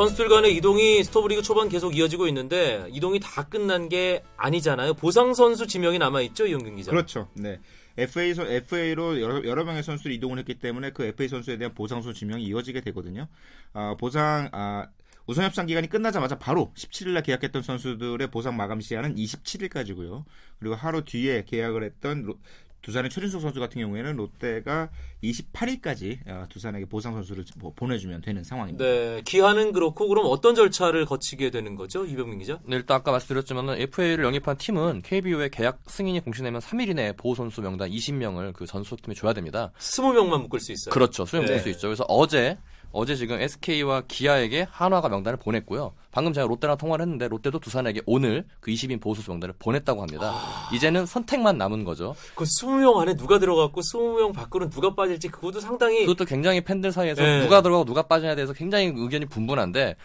선수들 0.00 0.30
간의 0.30 0.56
이동이 0.56 1.04
스토브리그 1.04 1.42
초반 1.42 1.68
계속 1.68 1.94
이어지고 1.94 2.26
있는데 2.28 2.86
이동이 2.90 3.20
다 3.20 3.46
끝난 3.46 3.90
게 3.90 4.22
아니잖아요. 4.38 4.94
보상 4.94 5.34
선수 5.34 5.66
지명이 5.66 5.98
남아 5.98 6.22
있죠, 6.22 6.46
이용균 6.46 6.76
기자. 6.76 6.90
그렇죠. 6.90 7.28
네. 7.34 7.60
FA 7.98 8.32
선 8.32 8.46
FA로 8.50 9.20
여러, 9.20 9.44
여러 9.44 9.62
명의 9.64 9.82
선수들이 9.82 10.14
이동을 10.14 10.38
했기 10.38 10.54
때문에 10.54 10.92
그 10.92 11.04
FA 11.04 11.28
선수에 11.28 11.58
대한 11.58 11.74
보상수 11.74 12.14
지명이 12.14 12.42
이어지게 12.44 12.80
되거든요. 12.80 13.28
아, 13.74 13.94
보상 14.00 14.48
아 14.52 14.86
우선 15.26 15.44
협상 15.44 15.66
기간이 15.66 15.88
끝나자마자 15.90 16.38
바로 16.38 16.72
17일 16.78 17.10
날 17.10 17.22
계약했던 17.22 17.60
선수들의 17.62 18.30
보상 18.30 18.56
마감 18.56 18.80
시한은 18.80 19.16
27일까지고요. 19.16 20.24
그리고 20.58 20.76
하루 20.76 21.04
뒤에 21.04 21.44
계약을 21.44 21.84
했던 21.84 22.22
로- 22.22 22.38
두산의 22.82 23.10
최준석 23.10 23.40
선수 23.40 23.60
같은 23.60 23.80
경우에는 23.80 24.16
롯데가 24.16 24.88
28일까지 25.22 26.18
아, 26.28 26.46
두산에게 26.48 26.86
보상 26.86 27.14
선수를 27.14 27.44
뭐 27.56 27.72
보내주면 27.74 28.20
되는 28.20 28.42
상황입니다. 28.42 28.84
네, 28.84 29.22
기한은 29.24 29.72
그렇고 29.72 30.08
그럼 30.08 30.26
어떤 30.28 30.54
절차를 30.54 31.04
거치게 31.04 31.50
되는 31.50 31.76
거죠, 31.76 32.04
이병민 32.04 32.38
기자? 32.38 32.58
네, 32.64 32.76
일단 32.76 32.96
아까 32.96 33.10
말씀드렸지만 33.12 33.68
FA를 33.70 34.24
영입한 34.24 34.56
팀은 34.56 35.02
KBO의 35.02 35.50
계약 35.50 35.80
승인이 35.86 36.20
공시되면 36.20 36.60
3일 36.60 36.88
이내에 36.88 37.12
보호 37.12 37.34
선수 37.34 37.60
명단 37.60 37.90
20명을 37.90 38.52
그 38.54 38.66
전속팀에 38.66 39.14
줘야 39.14 39.32
됩니다. 39.32 39.72
20명만 39.78 40.42
묶을 40.42 40.60
수 40.60 40.72
있어요. 40.72 40.92
그렇죠. 40.92 41.26
수령 41.26 41.44
네. 41.44 41.52
볼수 41.52 41.68
있죠. 41.70 41.88
그래서 41.88 42.04
어제 42.08 42.58
어제 42.92 43.14
지금 43.14 43.40
SK와 43.40 44.02
기아에게 44.08 44.66
한화가 44.68 45.08
명단을 45.08 45.38
보냈고요. 45.38 45.92
방금 46.10 46.32
제가 46.32 46.46
롯데랑 46.46 46.76
통화를 46.76 47.04
했는데 47.04 47.28
롯데도 47.28 47.58
두산에게 47.60 48.02
오늘 48.06 48.44
그 48.60 48.70
20인 48.70 49.00
보호수 49.00 49.30
명단을 49.30 49.54
보냈다고 49.58 50.00
합니다. 50.02 50.34
이제는 50.74 51.06
선택만 51.06 51.56
남은 51.58 51.84
거죠. 51.84 52.14
그 52.34 52.44
20명 52.44 52.96
안에 52.98 53.14
누가 53.16 53.38
들어갔고 53.38 53.80
20명 53.80 54.32
밖으로는 54.34 54.70
누가 54.70 54.94
빠질지 54.94 55.28
그것도 55.28 55.60
상당히 55.60 56.00
그것도 56.06 56.24
굉장히 56.24 56.60
팬들 56.62 56.92
사이에서 56.92 57.22
네. 57.22 57.42
누가 57.42 57.62
들어가고 57.62 57.84
누가 57.84 58.02
빠져야 58.02 58.34
돼서 58.34 58.52
굉장히 58.52 58.92
의견이 58.94 59.26
분분한데 59.26 59.96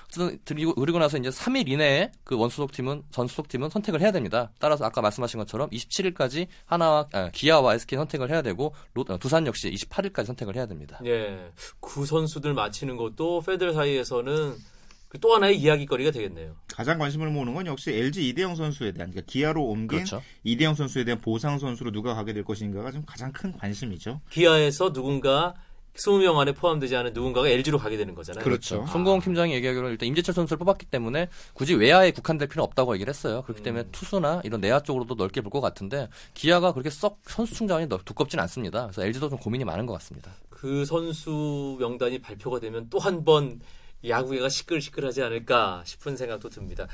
그리고 0.45 0.73
그리고 0.75 0.99
나서 0.99 1.17
이제 1.17 1.29
3일 1.29 1.67
이내에 1.69 2.11
그 2.23 2.35
원소속 2.37 2.71
팀은 2.71 3.03
전소속 3.11 3.47
팀은 3.47 3.69
선택을 3.69 4.01
해야 4.01 4.11
됩니다. 4.11 4.51
따라서 4.59 4.85
아까 4.85 5.01
말씀하신 5.01 5.39
것처럼 5.39 5.69
27일까지 5.71 6.47
하나와 6.65 7.07
아, 7.13 7.29
기아와 7.33 7.75
SK 7.75 7.97
선택을 7.97 8.29
해야 8.29 8.41
되고 8.41 8.73
롯- 8.93 9.09
어, 9.09 9.17
두산 9.17 9.45
역시 9.47 9.69
28일까지 9.71 10.25
선택을 10.25 10.55
해야 10.55 10.65
됩니다. 10.65 10.99
예, 11.05 11.51
그 11.79 12.05
선수들 12.05 12.53
맞히는 12.53 12.97
것도 12.97 13.41
팬들 13.41 13.73
사이에서는 13.73 14.53
그 14.55 14.74
또 15.19 15.35
하나의 15.35 15.57
이야기거리가 15.59 16.11
되겠네요. 16.11 16.55
가장 16.67 16.97
관심을 16.99 17.29
모으는 17.29 17.53
건 17.53 17.67
역시 17.67 17.91
LG 17.91 18.27
이대영 18.29 18.55
선수에 18.55 18.91
대한 18.91 19.11
그러니까 19.11 19.31
기아로 19.31 19.63
옮긴 19.63 19.99
그렇죠. 19.99 20.21
이대영 20.43 20.75
선수에 20.75 21.03
대한 21.03 21.19
보상 21.21 21.57
선수로 21.59 21.91
누가 21.91 22.13
가게 22.13 22.33
될 22.33 22.43
것인가가 22.43 22.91
지금 22.91 23.05
가장 23.05 23.31
큰 23.31 23.51
관심이죠. 23.57 24.21
기아에서 24.29 24.91
누군가 24.93 25.53
20명 25.95 26.37
안에 26.37 26.51
포함되지 26.51 26.93
않은 26.97 27.13
누군가가 27.13 27.47
LG로 27.47 27.77
가게 27.77 27.95
되는 27.95 28.13
거잖아요. 28.15 28.43
그렇죠. 28.43 28.85
송고원 28.89 29.21
팀장이 29.21 29.53
얘기하기로는 29.53 29.91
일단 29.93 30.07
임재철 30.09 30.35
선수를 30.35 30.57
뽑았기 30.59 30.87
때문에 30.87 31.29
굳이 31.53 31.73
외야에 31.73 32.11
국한될 32.11 32.49
필요는 32.49 32.65
없다고 32.65 32.95
얘기를 32.95 33.09
했어요. 33.09 33.43
그렇기 33.43 33.63
때문에 33.63 33.85
투수나 33.93 34.41
이런 34.43 34.59
내야 34.59 34.81
쪽으로도 34.81 35.15
넓게 35.15 35.39
볼 35.39 35.51
것 35.51 35.61
같은데 35.61 36.09
기아가 36.33 36.73
그렇게 36.73 36.89
썩 36.89 37.19
선수 37.23 37.55
충전이 37.55 37.87
두껍진 38.03 38.41
않습니다. 38.41 38.87
그래서 38.87 39.05
LG도 39.05 39.29
좀 39.29 39.39
고민이 39.39 39.63
많은 39.63 39.85
것 39.85 39.93
같습니다. 39.93 40.33
그 40.49 40.83
선수 40.83 41.77
명단이 41.79 42.19
발표가 42.19 42.59
되면 42.59 42.89
또 42.89 42.99
한 42.99 43.23
번 43.23 43.61
야구계가 44.07 44.49
시끌시끌하지 44.49 45.23
않을까 45.23 45.83
싶은 45.85 46.17
생각도 46.17 46.49
듭니다. 46.49 46.87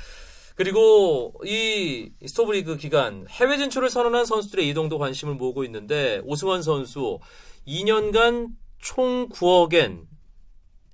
그리고 0.54 1.34
이 1.44 2.10
스토브리그 2.26 2.76
기간 2.76 3.26
해외 3.30 3.56
진출을 3.56 3.88
선언한 3.88 4.26
선수들의 4.26 4.68
이동도 4.68 4.98
관심을 4.98 5.34
모으고 5.34 5.64
있는데 5.64 6.20
오승환 6.24 6.62
선수 6.62 7.18
2년간 7.66 8.48
총 8.78 9.28
9억엔 9.30 10.11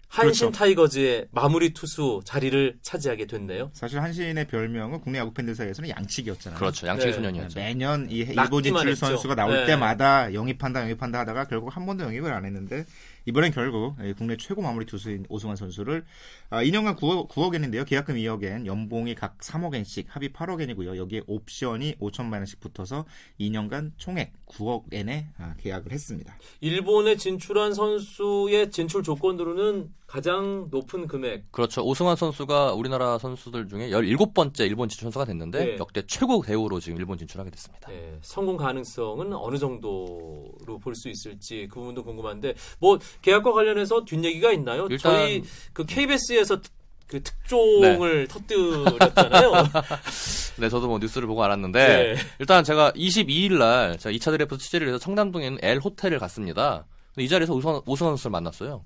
한신 0.08 0.48
그렇죠. 0.48 0.58
타이거즈의 0.58 1.28
마무리 1.30 1.74
투수 1.74 2.20
자리를 2.24 2.78
차지하게 2.82 3.26
됐네요. 3.26 3.70
사실 3.74 4.00
한신의 4.00 4.48
별명은 4.48 5.00
국내 5.00 5.18
야구 5.18 5.32
팬들 5.32 5.54
사이에서는 5.54 5.90
양치기였잖아요. 5.90 6.58
그렇죠. 6.58 6.86
양치기 6.86 7.10
네. 7.10 7.16
소년이었죠. 7.16 7.58
매년 7.58 8.10
이 8.10 8.18
일본 8.18 8.62
진출 8.62 8.88
했죠. 8.88 9.06
선수가 9.06 9.34
나올 9.34 9.54
네. 9.54 9.66
때마다 9.66 10.32
영입한다 10.32 10.82
영입한다 10.82 11.20
하다가 11.20 11.44
결국 11.44 11.76
한 11.76 11.84
번도 11.86 12.04
영입을 12.04 12.32
안 12.32 12.44
했는데 12.46 12.84
이번엔 13.26 13.52
결국 13.52 13.96
이 14.02 14.14
국내 14.14 14.38
최고 14.38 14.62
마무리 14.62 14.86
투수인 14.86 15.26
오승환 15.28 15.56
선수를 15.56 16.04
아, 16.48 16.62
2년간 16.62 16.96
9억, 16.96 17.28
9억엔인데요. 17.28 17.86
계약금 17.86 18.14
2억엔, 18.14 18.64
연봉이 18.64 19.14
각 19.14 19.36
3억엔씩 19.38 20.06
합의 20.08 20.30
8억엔이고요. 20.30 20.96
여기에 20.96 21.22
옵션이 21.26 21.96
5천만 21.96 22.36
원씩 22.36 22.60
붙어서 22.60 23.04
2년간 23.38 23.92
총액 23.98 24.32
9억엔에 24.46 25.26
아, 25.36 25.54
계약을 25.58 25.92
했습니다. 25.92 26.34
일본에 26.62 27.16
진출한 27.16 27.74
선수의 27.74 28.70
진출 28.70 29.02
조건으로는 29.02 29.92
가장 30.08 30.68
높은 30.70 31.06
금액 31.06 31.52
그렇죠. 31.52 31.82
오승환 31.84 32.16
선수가 32.16 32.72
우리나라 32.72 33.18
선수들 33.18 33.68
중에 33.68 33.90
17번째 33.90 34.60
일본 34.60 34.88
진출 34.88 35.04
선수가 35.04 35.26
됐는데 35.26 35.64
네. 35.64 35.76
역대 35.78 36.02
최고 36.06 36.40
대우로 36.42 36.80
지금 36.80 36.96
일본 36.98 37.18
진출하게 37.18 37.50
됐습니다. 37.50 37.92
예, 37.92 38.16
성공 38.22 38.56
가능성은 38.56 39.34
어느 39.34 39.58
정도로 39.58 40.78
볼 40.82 40.94
수 40.94 41.10
있을지 41.10 41.68
그 41.70 41.78
부분도 41.78 42.02
궁금한데 42.04 42.54
뭐 42.80 42.98
계약과 43.20 43.52
관련해서 43.52 44.04
뒷얘기가 44.06 44.50
있나요? 44.52 44.86
일단- 44.90 45.12
저희 45.12 45.42
그 45.74 45.84
KBS에서 45.84 46.58
그 47.06 47.22
특종을 47.22 48.26
터뜨렸잖아요. 48.28 49.52
네, 50.58 50.68
저도 50.70 50.88
뭐 50.88 50.98
뉴스를 50.98 51.28
보고 51.28 51.44
알았는데 51.44 51.86
네. 52.14 52.16
일단 52.38 52.64
제가 52.64 52.92
22일 52.92 53.58
날 53.58 53.98
제가 53.98 54.12
2차 54.16 54.30
드래프트 54.32 54.62
취재를 54.64 54.88
해서 54.88 54.98
청담동에 54.98 55.46
있는 55.46 55.58
L 55.62 55.78
호텔을 55.80 56.18
갔습니다. 56.18 56.86
이 57.18 57.28
자리에서 57.28 57.52
오승환, 57.52 57.82
오승환 57.86 58.12
선수를 58.12 58.30
만났어요. 58.32 58.84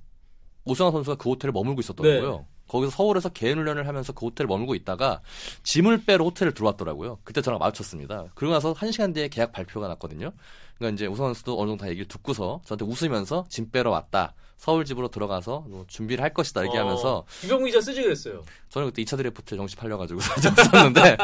오승환 0.64 0.92
선수가 0.92 1.16
그 1.16 1.30
호텔에 1.30 1.52
머물고 1.52 1.80
있었더라고요. 1.80 2.36
네. 2.38 2.44
거기서 2.68 2.90
서울에서 2.90 3.28
개인 3.30 3.58
훈련을 3.58 3.86
하면서 3.86 4.12
그 4.12 4.26
호텔에 4.26 4.46
머물고 4.46 4.74
있다가 4.74 5.20
짐을 5.62 6.04
빼러 6.04 6.24
호텔을 6.24 6.54
들어왔더라고요. 6.54 7.18
그때 7.24 7.42
저랑 7.42 7.58
마주쳤습니다. 7.58 8.26
그러고 8.34 8.54
나서 8.54 8.72
1시간 8.72 9.14
뒤에 9.14 9.28
계약 9.28 9.52
발표가 9.52 9.88
났거든요. 9.88 10.32
그러니까 10.78 10.94
이제 10.94 11.06
오승환 11.06 11.34
선수도 11.34 11.60
어느 11.60 11.70
정도 11.70 11.84
다 11.84 11.90
얘기를 11.90 12.08
듣고서 12.08 12.60
저한테 12.64 12.84
웃으면서 12.84 13.44
짐 13.48 13.70
빼러 13.70 13.90
왔다. 13.90 14.34
서울 14.62 14.84
집으로 14.84 15.08
들어가서 15.08 15.64
뭐 15.66 15.84
준비를 15.88 16.22
할 16.22 16.32
것이다 16.32 16.64
얘기하면서 16.66 17.16
어, 17.16 17.24
유병민 17.42 17.66
기자 17.66 17.80
쓰지 17.80 18.00
그랬어요. 18.00 18.44
저는 18.68 18.90
그때 18.90 19.02
2차 19.02 19.16
드래프트 19.16 19.56
정신 19.56 19.74
팔려가지고 19.74 20.20
좀 20.40 20.54
썼는데 20.54 21.16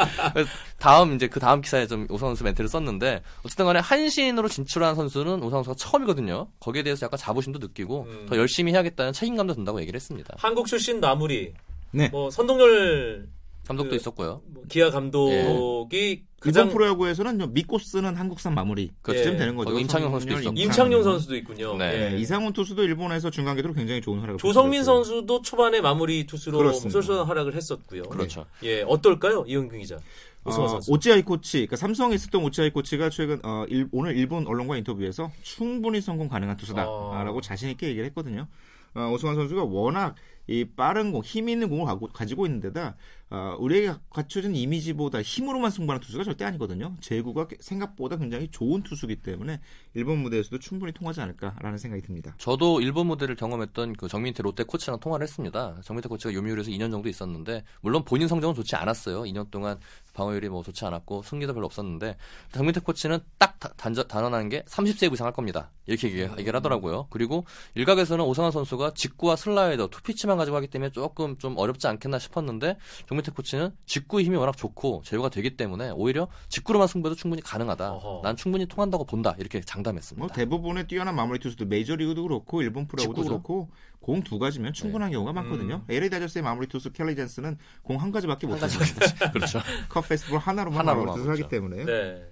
다음 0.77 1.14
이제 1.14 1.29
그 1.29 1.38
다음 1.38 1.61
기사에 1.61 1.87
좀 1.87 2.09
오승환 2.11 2.31
선수 2.31 2.42
멘트를 2.42 2.68
썼는데 2.68 3.22
어쨌든 3.44 3.64
간에 3.66 3.79
한신으로 3.79 4.48
진출한 4.48 4.96
선수는 4.96 5.40
오승환 5.44 5.62
선수가 5.62 5.77
처음이거든요. 5.77 6.48
거기에 6.59 6.83
대해서 6.83 7.07
약간 7.07 7.16
자부심도 7.16 7.61
느끼고 7.61 8.07
음. 8.09 8.27
더 8.29 8.37
열심히 8.37 8.72
해야겠다는 8.72 9.12
책임감도 9.12 9.55
든다고 9.55 9.81
얘기를 9.83 9.96
했습니다. 9.96 10.35
한국 10.37 10.66
출신 10.66 10.98
마무리. 10.98 11.55
네. 11.92 12.09
뭐 12.09 12.33
선동열 12.33 13.29
감독도 13.68 13.90
그- 13.90 13.96
있었고요. 13.96 14.42
뭐 14.46 14.62
기아 14.68 14.90
감독이 14.90 15.96
일본 15.96 16.26
가장 16.40 16.68
프로야구에서는 16.70 17.38
좀 17.38 17.52
믿고 17.52 17.78
쓰는 17.78 18.14
한국산 18.16 18.54
마무리 18.54 18.90
그렇죠. 19.02 19.20
그쯤 19.22 19.35
예. 19.35 19.38
되는 19.38 19.57
거죠. 19.57 19.78
임창용 19.78 20.11
선수도 20.12 20.33
있었고. 20.40 20.54
임창용 20.59 21.02
선수도 21.02 21.37
있군요. 21.37 21.76
네. 21.76 22.11
네, 22.11 22.18
이상훈 22.18 22.52
투수도 22.52 22.83
일본에서 22.85 23.31
중간계투로 23.31 23.72
굉장히 23.74 24.00
좋은 24.00 24.20
활약을 24.20 24.38
조성민 24.38 24.81
보여줬고요. 24.81 25.04
선수도 25.04 25.42
초반에 25.42 25.81
마무리 25.81 26.26
투수로. 26.26 26.72
쏠쏠한 26.72 27.26
활약을 27.26 27.54
했었고요. 27.54 28.02
그렇죠. 28.04 28.46
예, 28.62 28.83
어떨까요, 28.83 29.44
이영균 29.48 29.81
기자? 29.81 29.98
오승환 30.44 30.64
어, 30.66 30.68
선수. 30.68 30.92
오치아이 30.92 31.22
코치, 31.22 31.59
그러니까 31.59 31.76
삼성에 31.76 32.14
있었던 32.14 32.42
오치아이 32.42 32.70
코치가 32.70 33.11
최근 33.11 33.40
어, 33.44 33.64
일- 33.68 33.88
오늘 33.92 34.16
일본 34.16 34.46
언론과 34.46 34.76
인터뷰에서 34.78 35.31
충분히 35.42 36.00
성공 36.00 36.28
가능한 36.28 36.57
투수다라고 36.57 37.38
아. 37.38 37.40
자신 37.42 37.68
있게 37.70 37.88
얘기를 37.88 38.07
했거든요. 38.07 38.46
어, 38.94 39.11
오승환 39.12 39.35
선수가 39.35 39.64
워낙 39.64 40.14
이 40.48 40.64
빠른 40.64 41.12
공, 41.12 41.22
힘 41.22 41.48
있는 41.48 41.68
공을 41.68 41.94
가지고 42.12 42.46
있는데다 42.46 42.96
어, 43.30 43.56
우리에게 43.58 43.92
갖춰진 44.08 44.56
이미지보다 44.56 45.20
힘으로만 45.20 45.70
승부하는 45.70 46.00
투수가 46.00 46.24
절대 46.24 46.46
아니거든요. 46.46 46.96
제구가 47.00 47.48
생각보다 47.61 48.16
굉장히 48.16 48.48
좋은 48.50 48.82
투수기 48.82 49.16
때문에 49.16 49.61
일본 49.92 50.18
무대에서도 50.18 50.58
충분히 50.61 50.92
통하지 50.92 51.20
않을까라는 51.20 51.76
생각이 51.76 52.02
듭니다. 52.02 52.34
저도 52.38 52.80
일본 52.80 53.06
무대를 53.08 53.37
경험했던 53.37 53.94
그 53.94 54.08
정민태 54.08 54.42
롯데 54.42 54.64
코치랑 54.64 55.00
통화를 55.00 55.24
했습니다. 55.24 55.76
정민태 55.84 56.08
코치가 56.08 56.32
요미우리에서 56.32 56.70
2년 56.70 56.90
정도 56.90 57.11
있었는데 57.11 57.64
물론 57.82 58.02
본인 58.04 58.28
성적은 58.28 58.54
좋지 58.54 58.76
않았어요. 58.76 59.22
2년 59.24 59.50
동안 59.50 59.78
방어율이 60.14 60.48
뭐 60.48 60.62
좋지 60.62 60.87
않았고 60.87 61.22
승리도 61.22 61.52
별로 61.52 61.66
없었는데 61.66 62.16
정민태 62.52 62.80
코치는 62.80 63.18
딱 63.37 63.58
단저, 63.76 64.04
단언하는 64.04 64.48
게 64.48 64.62
30세이브 64.62 65.12
이상 65.12 65.26
할 65.26 65.34
겁니다. 65.34 65.70
이렇게 65.87 66.08
얘기, 66.08 66.20
얘기를 66.20 66.54
하더라고요. 66.54 67.08
그리고 67.11 67.44
일각에서는 67.74 68.24
오상환 68.24 68.52
선수가 68.52 68.92
직구와 68.94 69.37
슬라이더, 69.37 69.88
투피치만 69.88 70.38
가지고 70.38 70.57
하기 70.57 70.68
때문에 70.68 70.90
조금 70.90 71.37
좀 71.38 71.59
어렵지 71.59 71.87
않겠나 71.87 72.18
싶었는데 72.18 72.79
정민태 73.09 73.33
코치는 73.33 73.72
직구의 73.87 74.24
힘이 74.24 74.37
워낙 74.37 74.57
좋고 74.57 75.03
제휴가 75.05 75.29
되기 75.29 75.57
때문에 75.57 75.90
오히려 75.90 76.29
직구로만 76.48 76.88
승부해도 76.88 77.16
충분히 77.16 77.42
가능하다. 77.42 77.92
어허. 77.92 78.20
난 78.24 78.37
충분히 78.37 78.64
통한다고 78.66 79.05
본다. 79.05 79.35
이렇게 79.38 79.61
장담했습니다. 79.61 80.24
뭐 80.24 80.29
대부분의 80.35 80.87
뛰어난 80.87 81.14
마무리 81.14 81.38
투수들 81.38 81.66
메이저리그도 81.66 82.22
그렇고 82.22 82.62
일본 82.62 82.87
프로야구도 82.87 83.22
직구죠. 83.22 83.29
그렇고 83.42 83.68
공 84.01 84.22
두 84.22 84.38
가지면 84.38 84.72
충분한 84.72 85.11
경우가 85.11 85.33
많거든요. 85.35 85.85
LA 85.88 86.09
다저스의 86.09 86.42
마무리 86.42 86.66
투수 86.66 86.92
켈리 86.92 87.14
젠스는 87.14 87.59
공 87.83 87.98
한 87.98 88.11
가지밖에 88.12 88.46
못한 88.46 88.70
합니다. 88.70 89.31
그렇죠. 89.33 89.61
컵 89.90 90.09
페스티벌 90.09 90.38
하나로만 90.38 90.79
하나로만 90.81 91.07
마무리 91.07 91.16
투수를 91.18 91.33
하기 91.33 91.42
그렇죠. 91.42 91.51
때문에 91.51 91.85
네. 91.85 92.24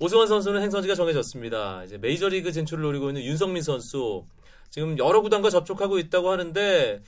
오승환 0.00 0.26
선수는 0.28 0.60
행선지가 0.62 0.94
정해졌습니다. 0.94 1.84
이제 1.84 1.98
메이저리그 1.98 2.52
진출을 2.52 2.82
노리고 2.84 3.08
있는 3.08 3.22
윤성민 3.24 3.62
선수 3.62 4.24
지금 4.70 4.98
여러 4.98 5.20
구단과 5.22 5.50
접촉하고 5.50 5.98
있다고 5.98 6.30
하는데 6.30 7.00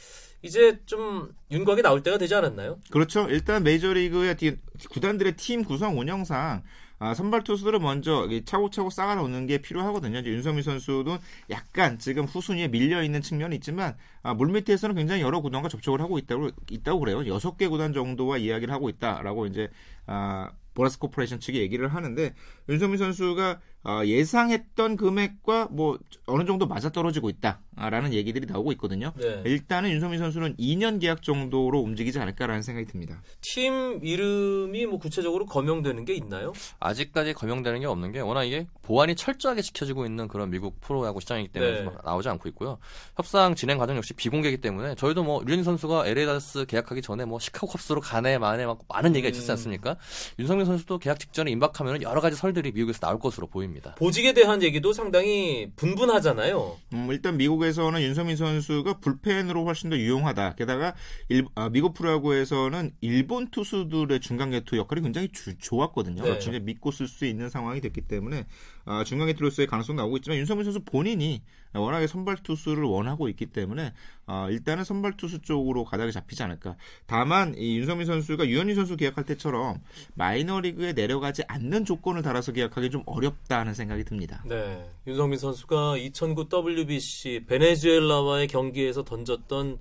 이제 0.43 0.79
좀 0.87 1.31
윤곽이 1.51 1.83
나올 1.83 2.03
때가 2.03 2.17
되지 2.19 2.35
않았나요? 2.35 2.79
그렇죠. 2.91 3.27
일단 3.29 3.63
메이저리그의 3.63 4.37
디- 4.37 4.57
구단들의 4.91 5.37
팀 5.37 5.65
구성 5.65 5.99
운영상 5.99 6.63
아, 7.03 7.15
선발 7.15 7.45
투수들을 7.45 7.79
먼저 7.79 8.27
이 8.31 8.45
차곡차곡 8.45 8.93
쌓아 8.93 9.15
놓는 9.15 9.47
게 9.47 9.57
필요하거든요. 9.59 10.19
이제 10.19 10.29
윤석민 10.31 10.63
선수도 10.63 11.17
약간 11.49 11.99
지금 11.99 12.25
후순위에 12.27 12.69
밀려 12.69 13.03
있는 13.03 13.23
측면이 13.23 13.57
있지만 13.57 13.97
아, 14.23 14.35
물밑에서는 14.35 14.95
굉장히 14.97 15.23
여러 15.23 15.41
구단과 15.41 15.71
접촉을 15.71 16.03
하고 16.03 16.19
있다고 16.19 16.51
있다고 16.71 17.01
그래요. 17.01 17.27
여섯 17.27 17.57
개 17.57 17.69
구단 17.69 17.95
정도와 17.95 18.37
이야기를 18.37 18.73
하고 18.75 18.91
있다라고 18.91 19.47
이제 19.47 19.69
아, 20.07 20.51
보라스 20.75 20.99
코퍼레이션 20.99 21.41
측이 21.41 21.59
얘기를 21.59 21.89
하는데 21.89 22.35
윤석민 22.69 22.99
선수가 22.99 23.61
아, 23.83 24.05
예상했던 24.05 24.97
금액과 24.97 25.69
뭐 25.71 25.99
어느 26.27 26.45
정도 26.45 26.67
맞아 26.67 26.91
떨어지고 26.91 27.31
있다라는 27.31 28.13
얘기들이 28.13 28.47
나오고 28.47 28.73
있거든요. 28.73 29.13
네. 29.17 29.43
일단은 29.47 29.91
윤석민 29.91 30.19
선수는 30.19 30.57
2년 30.57 31.01
계약 31.01 31.23
정도로 31.23 31.81
움직이지 31.81 32.19
않을까라는 32.19 32.63
생각이 32.63 32.87
듭니다. 32.87 33.23
팀 33.41 34.01
이름이 34.03 34.85
뭐 34.85 34.99
구체적으로 34.99 35.47
거명되는 35.47 36.05
게 36.05 36.15
있나요? 36.15 36.53
아직까지 36.79 37.33
거명되는 37.33 37.81
게 37.81 37.87
없는 37.87 38.13
게 38.13 38.21
워낙 38.21 38.45
이게 38.45 38.67
보안이 38.83 39.15
철저하게 39.15 39.63
지켜지고 39.63 40.05
있는 40.05 40.29
그런 40.29 40.51
미국 40.51 40.79
프로야구 40.81 41.21
시장이기 41.21 41.49
때문에 41.49 41.73
네. 41.73 41.85
좀 41.85 41.97
나오지 42.05 42.29
않고 42.29 42.51
있고요. 42.51 42.79
협상 43.17 43.55
진행 43.55 43.79
과정 43.79 43.97
역시 43.97 44.13
비공개이기 44.13 44.59
때문에 44.59 44.95
저희도 44.97 45.25
뭐 45.25 45.43
류현진 45.43 45.65
선수가 45.65 46.07
LA 46.07 46.27
다스 46.27 46.67
계약하기 46.67 47.01
전에 47.01 47.25
뭐 47.25 47.39
시카고 47.39 47.67
컵스로 47.69 48.03
가네 48.03 48.37
마네 48.37 48.67
막 48.67 48.81
많은 48.89 49.17
얘기가 49.17 49.31
있었지 49.31 49.51
음. 49.51 49.53
않습니까? 49.53 49.97
윤성민 50.39 50.67
선수도 50.67 50.99
계약 50.99 51.19
직전에 51.19 51.51
임박하면 51.51 52.03
여러 52.03 52.21
가지 52.21 52.37
설들이 52.37 52.73
미국에서 52.73 53.01
나올 53.01 53.19
것으로 53.19 53.47
보입니다. 53.47 53.70
보직에 53.97 54.33
대한 54.33 54.63
얘기도 54.63 54.93
상당히 54.93 55.71
분분하잖아요. 55.77 56.77
음, 56.95 57.09
일단 57.11 57.37
미국에서는 57.37 58.01
윤성민 58.01 58.37
선수가 58.37 58.99
불펜으로 59.01 59.65
훨씬 59.65 59.91
더 59.91 59.97
유용하다. 59.97 60.55
게다가 60.57 60.95
일- 61.29 61.47
아, 61.55 61.69
미국 61.69 61.95
프로야구에서는 61.95 62.93
일본 63.01 63.49
투수들의 63.51 64.21
중간 64.21 64.51
개투 64.51 64.77
역할이 64.77 65.03
굉장히 65.03 65.29
주- 65.33 65.57
좋았거든요. 65.59 66.23
네. 66.23 66.29
그렇죠. 66.29 66.51
이제 66.51 66.59
믿고 66.59 66.91
쓸 66.91 67.07
수 67.09 67.25
있는 67.25 67.49
상황이 67.49 67.81
됐기 67.81 68.03
때문에 68.03 68.47
아, 68.85 69.05
중간 69.05 69.27
개투로서의 69.29 69.67
가능성이 69.69 69.97
나오고 69.99 70.17
있지만 70.19 70.39
윤성민 70.39 70.65
선수 70.65 70.81
본인이 70.81 71.43
워낙에 71.75 72.07
선발 72.07 72.39
투수를 72.43 72.85
원하고 72.85 73.29
있기 73.29 73.47
때문에 73.47 73.93
아, 74.27 74.49
일단은 74.51 74.85
선발 74.85 75.17
투수 75.17 75.41
쪽으로 75.41 75.85
가닥이 75.85 76.13
잡히지 76.13 76.43
않을까. 76.43 76.77
다만 77.07 77.55
이 77.57 77.79
윤성민 77.79 78.07
선수가 78.07 78.49
유현희 78.49 78.75
선수 78.75 78.97
계약할 78.97 79.25
때처럼 79.25 79.81
마이너리그에 80.15 80.93
내려가지 80.93 81.43
않는 81.47 81.85
조건을 81.85 82.23
달아서 82.23 82.53
계약하기 82.53 82.91
좀 82.91 83.03
어렵다는 83.07 83.75
생각이 83.75 84.05
듭니다. 84.05 84.43
네. 84.47 84.85
윤성민 85.07 85.39
선수가 85.39 85.99
2009 85.99 86.49
WBC 86.53 87.45
베네수엘라와의 87.47 88.49
경기에서 88.49 89.05
던졌던 89.05 89.79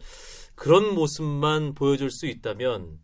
그런 0.56 0.94
모습만 0.94 1.74
보여줄 1.74 2.12
수 2.12 2.28
있다면 2.28 3.00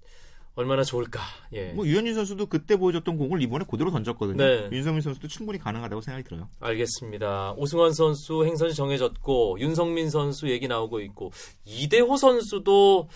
얼마나 0.56 0.84
좋을까. 0.84 1.22
예. 1.54 1.74
뭐 1.74 1.86
유현진 1.86 2.14
선수도 2.16 2.46
그때 2.46 2.78
보여줬던 2.78 3.18
공을 3.18 3.42
이번에 3.42 3.66
그대로 3.70 3.92
던졌거든요. 3.92 4.38
네. 4.38 4.70
윤성민 4.72 5.02
선수도 5.02 5.28
충분히 5.28 5.60
가능하다고 5.60 6.02
생각이 6.02 6.24
들어요. 6.24 6.50
알겠습니다. 6.62 7.54
오승환 7.58 7.92
선수 7.94 8.46
행선이 8.46 8.74
정해졌고 8.74 9.60
윤성민 9.60 10.10
선수 10.10 10.50
얘기 10.50 10.68
나오고 10.68 11.02
있고 11.02 11.32
이대호 11.66 12.16
선수도 12.16 13.10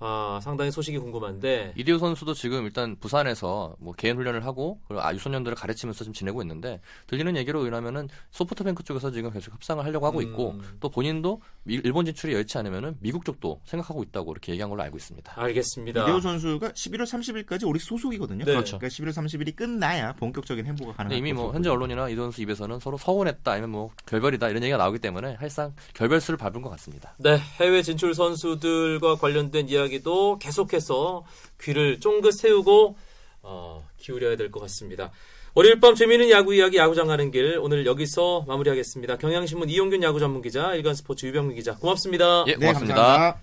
아, 0.00 0.40
상당히 0.42 0.70
소식이 0.70 0.98
궁금한데 0.98 1.72
이대호 1.76 1.98
선수도 1.98 2.34
지금 2.34 2.64
일단 2.64 2.96
부산에서 2.96 3.76
뭐 3.78 3.94
개인 3.94 4.16
훈련을 4.16 4.44
하고 4.44 4.80
그리고 4.86 5.02
아, 5.02 5.14
유소년들을 5.14 5.56
가르치면서 5.56 6.04
좀 6.04 6.12
지내고 6.12 6.42
있는데 6.42 6.80
들리는 7.06 7.36
얘기로 7.36 7.64
의하면은 7.64 8.08
소프트뱅크 8.32 8.82
쪽에서 8.82 9.10
지금 9.12 9.30
계속 9.30 9.54
협상을 9.54 9.82
하려고 9.84 10.06
하고 10.06 10.20
있고 10.20 10.50
음. 10.52 10.76
또 10.80 10.88
본인도 10.90 11.40
미- 11.62 11.80
일본 11.84 12.04
진출이 12.04 12.34
여의치 12.34 12.58
않으면은 12.58 12.96
미국 13.00 13.24
쪽도 13.24 13.60
생각하고 13.64 14.02
있다고 14.02 14.32
이렇게 14.32 14.52
얘기한 14.52 14.68
걸로 14.68 14.82
알고 14.82 14.96
있습니다. 14.96 15.32
알겠습니다. 15.40 16.02
이대호 16.02 16.20
선수가 16.20 16.70
11월 16.70 17.04
30일까지 17.46 17.66
우리 17.66 17.78
소속이거든요. 17.78 18.44
네. 18.44 18.52
그렇죠. 18.52 18.78
그러니까 18.78 18.88
11월 18.88 19.12
30일이 19.12 19.56
끝나야 19.56 20.12
본격적인 20.14 20.66
행보가 20.66 20.94
근데 20.94 21.16
이미 21.16 21.32
뭐 21.32 21.52
현재. 21.52 21.70
언론이나 21.70 22.08
이대호 22.08 22.24
선수 22.26 22.42
입에서는 22.42 22.78
서로 22.80 22.98
서운했다 22.98 23.50
아니면 23.52 23.70
뭐 23.70 23.90
결별이다 24.06 24.48
이런 24.50 24.62
얘기가 24.64 24.76
나오기 24.76 24.98
때문에 24.98 25.34
사실상 25.36 25.72
결별수를 25.94 26.36
밟은 26.36 26.60
것 26.62 26.68
같습니다. 26.70 27.14
네, 27.18 27.38
해외 27.60 27.80
진출 27.82 28.14
선수들과 28.14 29.16
관련된 29.16 29.68
이야기 29.68 29.83
도 30.02 30.38
계속해서 30.38 31.24
귀를 31.62 32.00
쫑긋 32.00 32.32
세우고 32.34 32.96
어, 33.42 33.86
기울여야 33.98 34.36
될 34.36 34.50
것 34.50 34.60
같습니다. 34.60 35.10
월요일 35.54 35.78
밤 35.80 35.94
재미있는 35.94 36.30
야구 36.30 36.52
이야기 36.54 36.78
야구장 36.78 37.06
가는 37.06 37.30
길 37.30 37.58
오늘 37.60 37.86
여기서 37.86 38.44
마무리하겠습니다. 38.48 39.18
경향신문 39.18 39.70
이용균 39.70 40.02
야구 40.02 40.18
전문 40.18 40.42
기자, 40.42 40.74
일간 40.74 40.94
스포츠 40.94 41.26
유병민 41.26 41.54
기자 41.56 41.76
고맙습니다. 41.76 42.44
예, 42.48 42.52
네, 42.56 42.66
고맙습니다. 42.66 42.94
감사합니다. 42.96 43.40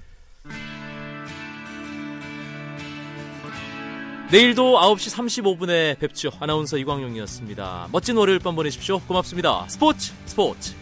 내일도 4.31 4.77
9시 4.79 5.13
35분에 5.57 5.99
뵙죠. 5.99 6.31
아나운서 6.39 6.77
이광용이었습니다. 6.77 7.89
멋진 7.91 8.15
월요일 8.17 8.39
밤 8.39 8.55
보내십시오. 8.55 8.99
고맙습니다. 9.01 9.65
스포츠 9.67 10.13
스포츠 10.25 10.73